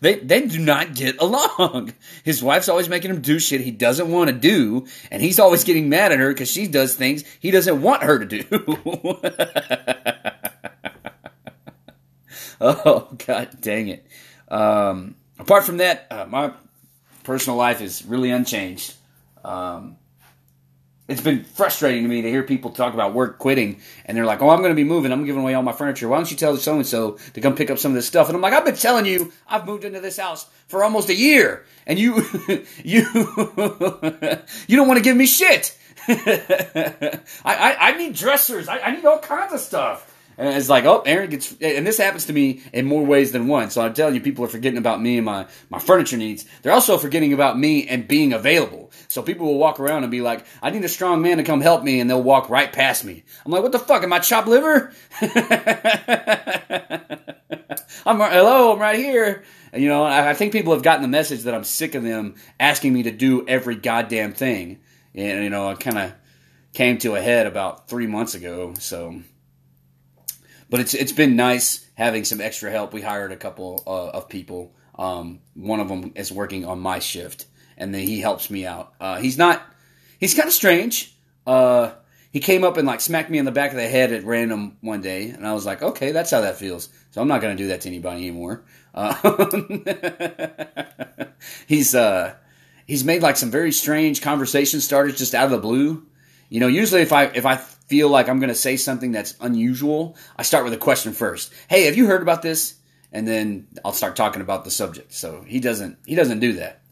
They 0.00 0.16
they 0.16 0.46
do 0.46 0.58
not 0.58 0.94
get 0.94 1.20
along. 1.20 1.92
His 2.24 2.42
wife's 2.42 2.68
always 2.68 2.88
making 2.88 3.10
him 3.10 3.20
do 3.20 3.38
shit 3.38 3.60
he 3.60 3.70
doesn't 3.70 4.10
want 4.10 4.30
to 4.30 4.36
do, 4.36 4.86
and 5.10 5.22
he's 5.22 5.38
always 5.38 5.64
getting 5.64 5.88
mad 5.88 6.12
at 6.12 6.18
her 6.18 6.30
because 6.30 6.50
she 6.50 6.66
does 6.66 6.94
things 6.94 7.24
he 7.38 7.50
doesn't 7.50 7.82
want 7.82 8.02
her 8.02 8.24
to 8.24 8.26
do. 8.26 8.44
oh 12.60 13.08
god 13.26 13.48
dang 13.60 13.88
it! 13.88 14.06
Um, 14.48 15.16
apart 15.38 15.64
from 15.64 15.76
that, 15.78 16.06
uh, 16.10 16.26
my 16.26 16.52
personal 17.22 17.58
life 17.58 17.82
is 17.82 18.04
really 18.04 18.30
unchanged. 18.30 18.94
Um, 19.44 19.96
it's 21.10 21.20
been 21.20 21.42
frustrating 21.42 22.04
to 22.04 22.08
me 22.08 22.22
to 22.22 22.30
hear 22.30 22.44
people 22.44 22.70
talk 22.70 22.94
about 22.94 23.14
work 23.14 23.38
quitting 23.38 23.80
and 24.06 24.16
they're 24.16 24.24
like, 24.24 24.40
"Oh, 24.40 24.50
I'm 24.50 24.60
going 24.60 24.70
to 24.70 24.76
be 24.76 24.84
moving. 24.84 25.10
I'm 25.10 25.24
giving 25.24 25.42
away 25.42 25.54
all 25.54 25.62
my 25.62 25.72
furniture. 25.72 26.08
Why 26.08 26.16
don't 26.16 26.30
you 26.30 26.36
tell 26.36 26.56
so 26.56 26.76
and 26.76 26.86
so 26.86 27.18
to 27.34 27.40
come 27.40 27.56
pick 27.56 27.68
up 27.68 27.78
some 27.78 27.90
of 27.90 27.96
this 27.96 28.06
stuff?" 28.06 28.28
And 28.28 28.36
I'm 28.36 28.40
like, 28.40 28.52
"I've 28.52 28.64
been 28.64 28.76
telling 28.76 29.06
you, 29.06 29.32
I've 29.48 29.66
moved 29.66 29.84
into 29.84 30.00
this 30.00 30.18
house 30.18 30.46
for 30.68 30.84
almost 30.84 31.08
a 31.08 31.14
year, 31.14 31.66
and 31.84 31.98
you, 31.98 32.24
you, 32.84 33.04
you 34.68 34.76
don't 34.76 34.86
want 34.86 34.98
to 34.98 35.04
give 35.04 35.16
me 35.16 35.26
shit. 35.26 35.76
I, 36.08 37.20
I, 37.44 37.76
I, 37.80 37.96
need 37.96 38.14
dressers. 38.14 38.68
I, 38.68 38.78
I 38.78 38.94
need 38.94 39.04
all 39.04 39.18
kinds 39.18 39.52
of 39.52 39.60
stuff." 39.60 40.09
And 40.40 40.56
it's 40.56 40.70
like, 40.70 40.86
oh, 40.86 41.02
Aaron 41.04 41.28
gets, 41.28 41.54
and 41.60 41.86
this 41.86 41.98
happens 41.98 42.24
to 42.24 42.32
me 42.32 42.62
in 42.72 42.86
more 42.86 43.04
ways 43.04 43.30
than 43.30 43.46
one. 43.46 43.68
So 43.68 43.82
I'm 43.82 43.92
telling 43.92 44.14
you, 44.14 44.22
people 44.22 44.42
are 44.42 44.48
forgetting 44.48 44.78
about 44.78 44.98
me 44.98 45.18
and 45.18 45.26
my, 45.26 45.46
my 45.68 45.78
furniture 45.78 46.16
needs. 46.16 46.46
They're 46.62 46.72
also 46.72 46.96
forgetting 46.96 47.34
about 47.34 47.58
me 47.58 47.86
and 47.86 48.08
being 48.08 48.32
available. 48.32 48.90
So 49.08 49.22
people 49.22 49.44
will 49.44 49.58
walk 49.58 49.78
around 49.78 50.02
and 50.02 50.10
be 50.10 50.22
like, 50.22 50.46
I 50.62 50.70
need 50.70 50.82
a 50.82 50.88
strong 50.88 51.20
man 51.20 51.36
to 51.36 51.42
come 51.42 51.60
help 51.60 51.82
me, 51.82 52.00
and 52.00 52.08
they'll 52.08 52.22
walk 52.22 52.48
right 52.48 52.72
past 52.72 53.04
me. 53.04 53.22
I'm 53.44 53.52
like, 53.52 53.62
what 53.62 53.72
the 53.72 53.78
fuck? 53.78 54.02
Am 54.02 54.14
I 54.14 54.18
chopped 54.18 54.48
liver? 54.48 54.94
I'm, 58.06 58.18
hello, 58.18 58.72
I'm 58.72 58.78
right 58.78 58.98
here. 58.98 59.44
You 59.74 59.88
know, 59.88 60.04
I, 60.04 60.30
I 60.30 60.34
think 60.34 60.52
people 60.52 60.72
have 60.72 60.82
gotten 60.82 61.02
the 61.02 61.08
message 61.08 61.42
that 61.42 61.54
I'm 61.54 61.64
sick 61.64 61.94
of 61.94 62.02
them 62.02 62.36
asking 62.58 62.94
me 62.94 63.02
to 63.02 63.10
do 63.10 63.46
every 63.46 63.76
goddamn 63.76 64.32
thing. 64.32 64.78
And, 65.14 65.44
you 65.44 65.50
know, 65.50 65.68
I 65.68 65.74
kind 65.74 65.98
of 65.98 66.14
came 66.72 66.96
to 67.00 67.14
a 67.14 67.20
head 67.20 67.46
about 67.46 67.90
three 67.90 68.06
months 68.06 68.34
ago. 68.34 68.72
So 68.78 69.20
but 70.70 70.80
it's 70.80 70.94
it's 70.94 71.12
been 71.12 71.36
nice 71.36 71.86
having 71.94 72.24
some 72.24 72.40
extra 72.40 72.70
help. 72.70 72.92
We 72.92 73.02
hired 73.02 73.32
a 73.32 73.36
couple 73.36 73.82
uh, 73.86 74.10
of 74.10 74.28
people. 74.28 74.74
Um, 74.96 75.40
one 75.54 75.80
of 75.80 75.88
them 75.88 76.12
is 76.14 76.32
working 76.32 76.64
on 76.64 76.80
my 76.80 77.00
shift, 77.00 77.46
and 77.76 77.94
then 77.94 78.02
he 78.02 78.20
helps 78.20 78.50
me 78.50 78.64
out. 78.64 78.94
Uh, 79.00 79.18
he's 79.18 79.36
not. 79.36 79.62
He's 80.18 80.34
kind 80.34 80.46
of 80.46 80.54
strange. 80.54 81.14
Uh, 81.46 81.92
he 82.30 82.38
came 82.38 82.62
up 82.62 82.76
and 82.76 82.86
like 82.86 83.00
smacked 83.00 83.30
me 83.30 83.38
in 83.38 83.44
the 83.44 83.50
back 83.50 83.70
of 83.70 83.76
the 83.76 83.88
head 83.88 84.12
at 84.12 84.24
random 84.24 84.76
one 84.80 85.00
day, 85.00 85.30
and 85.30 85.46
I 85.46 85.52
was 85.52 85.66
like, 85.66 85.82
okay, 85.82 86.12
that's 86.12 86.30
how 86.30 86.42
that 86.42 86.56
feels. 86.56 86.88
So 87.10 87.20
I'm 87.20 87.28
not 87.28 87.40
going 87.40 87.56
to 87.56 87.62
do 87.62 87.68
that 87.68 87.80
to 87.82 87.88
anybody 87.88 88.28
anymore. 88.28 88.64
Uh, 88.94 89.14
he's 91.66 91.94
uh, 91.94 92.34
he's 92.86 93.04
made 93.04 93.22
like 93.22 93.36
some 93.36 93.50
very 93.50 93.72
strange 93.72 94.22
conversation 94.22 94.80
starters 94.80 95.18
just 95.18 95.34
out 95.34 95.46
of 95.46 95.50
the 95.50 95.58
blue. 95.58 96.06
You 96.48 96.60
know, 96.60 96.68
usually 96.68 97.02
if 97.02 97.12
I 97.12 97.24
if 97.24 97.46
I 97.46 97.60
feel 97.90 98.08
like 98.08 98.28
I'm 98.28 98.38
going 98.38 98.50
to 98.50 98.54
say 98.54 98.76
something 98.76 99.10
that's 99.10 99.34
unusual, 99.40 100.16
I 100.36 100.44
start 100.44 100.62
with 100.62 100.72
a 100.72 100.78
question 100.78 101.12
first. 101.12 101.52
Hey, 101.68 101.86
have 101.86 101.96
you 101.96 102.06
heard 102.06 102.22
about 102.22 102.40
this? 102.40 102.76
And 103.12 103.26
then 103.26 103.66
I'll 103.84 103.92
start 103.92 104.14
talking 104.14 104.42
about 104.42 104.64
the 104.64 104.70
subject. 104.70 105.12
So 105.12 105.42
he 105.44 105.58
doesn't 105.58 105.98
he 106.06 106.14
doesn't 106.14 106.38
do 106.38 106.52
that. 106.54 106.82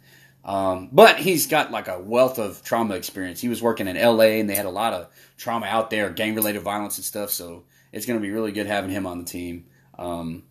Um, 0.45 0.89
but 0.91 1.17
he's 1.17 1.47
got 1.47 1.71
like 1.71 1.87
a 1.87 2.01
wealth 2.01 2.41
of 2.41 2.65
trauma 2.65 2.97
experience. 2.97 3.41
He 3.41 3.49
was 3.49 3.63
working 3.63 3.87
in 3.87 3.97
L.A. 3.97 4.41
and 4.41 4.51
they 4.51 4.57
had 4.57 4.67
a 4.67 4.71
lot 4.71 4.93
of 4.93 5.09
trauma 5.37 5.67
out 5.67 5.91
there, 5.91 6.11
gang 6.11 6.35
related 6.35 6.63
violence 6.63 6.99
and 6.99 7.05
stuff. 7.05 7.31
So 7.31 7.63
it's 7.93 8.05
going 8.05 8.19
to 8.19 8.23
be 8.23 8.33
really 8.33 8.51
good 8.51 8.67
having 8.67 8.91
him 8.91 9.07
on 9.07 9.19
the 9.19 9.25
team. 9.25 9.67
Um, 9.97 10.43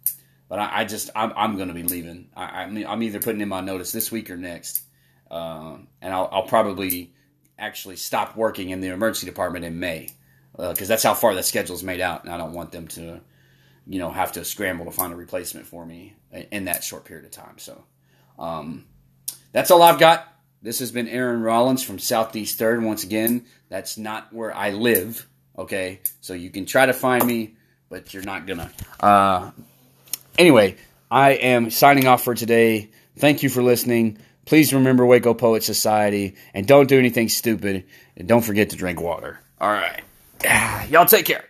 but 0.47 0.59
I, 0.59 0.81
I, 0.81 0.85
just 0.85 1.09
I'm, 1.13 1.33
I'm 1.35 1.55
going 1.57 1.67
to 1.67 1.73
be 1.73 1.83
leaving. 1.83 2.29
I, 2.37 2.63
am 2.63 3.03
either 3.03 3.19
putting 3.19 3.41
in 3.41 3.49
my 3.49 3.59
notice 3.59 3.91
this 3.91 4.13
week 4.13 4.29
or 4.31 4.37
next, 4.37 4.81
uh, 5.29 5.75
and 6.01 6.13
I'll, 6.13 6.29
I'll 6.31 6.47
probably 6.47 7.11
actually 7.59 7.97
stop 7.97 8.37
working 8.37 8.69
in 8.69 8.79
the 8.79 8.89
emergency 8.89 9.25
department 9.25 9.65
in 9.65 9.79
May 9.79 10.09
because 10.57 10.89
uh, 10.89 10.93
that's 10.93 11.03
how 11.03 11.13
far 11.13 11.35
the 11.35 11.43
schedule 11.43 11.75
is 11.75 11.83
made 11.83 12.01
out, 12.01 12.23
and 12.23 12.33
I 12.33 12.37
don't 12.37 12.53
want 12.53 12.71
them 12.71 12.87
to, 12.89 13.21
you 13.85 13.99
know, 13.99 14.09
have 14.09 14.31
to 14.33 14.43
scramble 14.43 14.85
to 14.85 14.91
find 14.91 15.13
a 15.13 15.15
replacement 15.15 15.67
for 15.67 15.85
me 15.85 16.15
in 16.51 16.65
that 16.65 16.83
short 16.83 17.05
period 17.05 17.25
of 17.25 17.31
time. 17.31 17.57
So, 17.57 17.83
um, 18.39 18.85
that's 19.51 19.71
all 19.71 19.81
I've 19.83 19.99
got. 19.99 20.27
This 20.61 20.79
has 20.79 20.91
been 20.91 21.07
Aaron 21.07 21.41
Rollins 21.41 21.83
from 21.83 21.99
Southeast 21.99 22.57
Third. 22.57 22.83
Once 22.83 23.03
again, 23.03 23.45
that's 23.69 23.97
not 23.97 24.33
where 24.33 24.55
I 24.55 24.71
live. 24.71 25.27
Okay, 25.57 26.01
so 26.21 26.33
you 26.33 26.49
can 26.49 26.65
try 26.65 26.85
to 26.85 26.93
find 26.93 27.25
me, 27.25 27.55
but 27.89 28.13
you're 28.13 28.23
not 28.23 28.47
gonna. 28.47 28.71
Uh, 28.99 29.51
anyway, 30.37 30.75
I 31.09 31.31
am 31.31 31.69
signing 31.69 32.07
off 32.07 32.23
for 32.23 32.33
today. 32.33 32.89
Thank 33.17 33.43
you 33.43 33.49
for 33.49 33.63
listening. 33.63 34.17
Please 34.45 34.73
remember 34.73 35.05
Waco 35.05 35.33
Poet 35.33 35.63
Society 35.63 36.35
and 36.53 36.67
don't 36.67 36.87
do 36.87 36.97
anything 36.97 37.27
stupid. 37.29 37.85
And 38.15 38.27
don't 38.27 38.43
forget 38.43 38.69
to 38.69 38.75
drink 38.75 39.01
water. 39.01 39.39
All 39.59 39.69
right. 39.69 40.01
Y'all 40.89 41.05
take 41.05 41.25
care. 41.25 41.43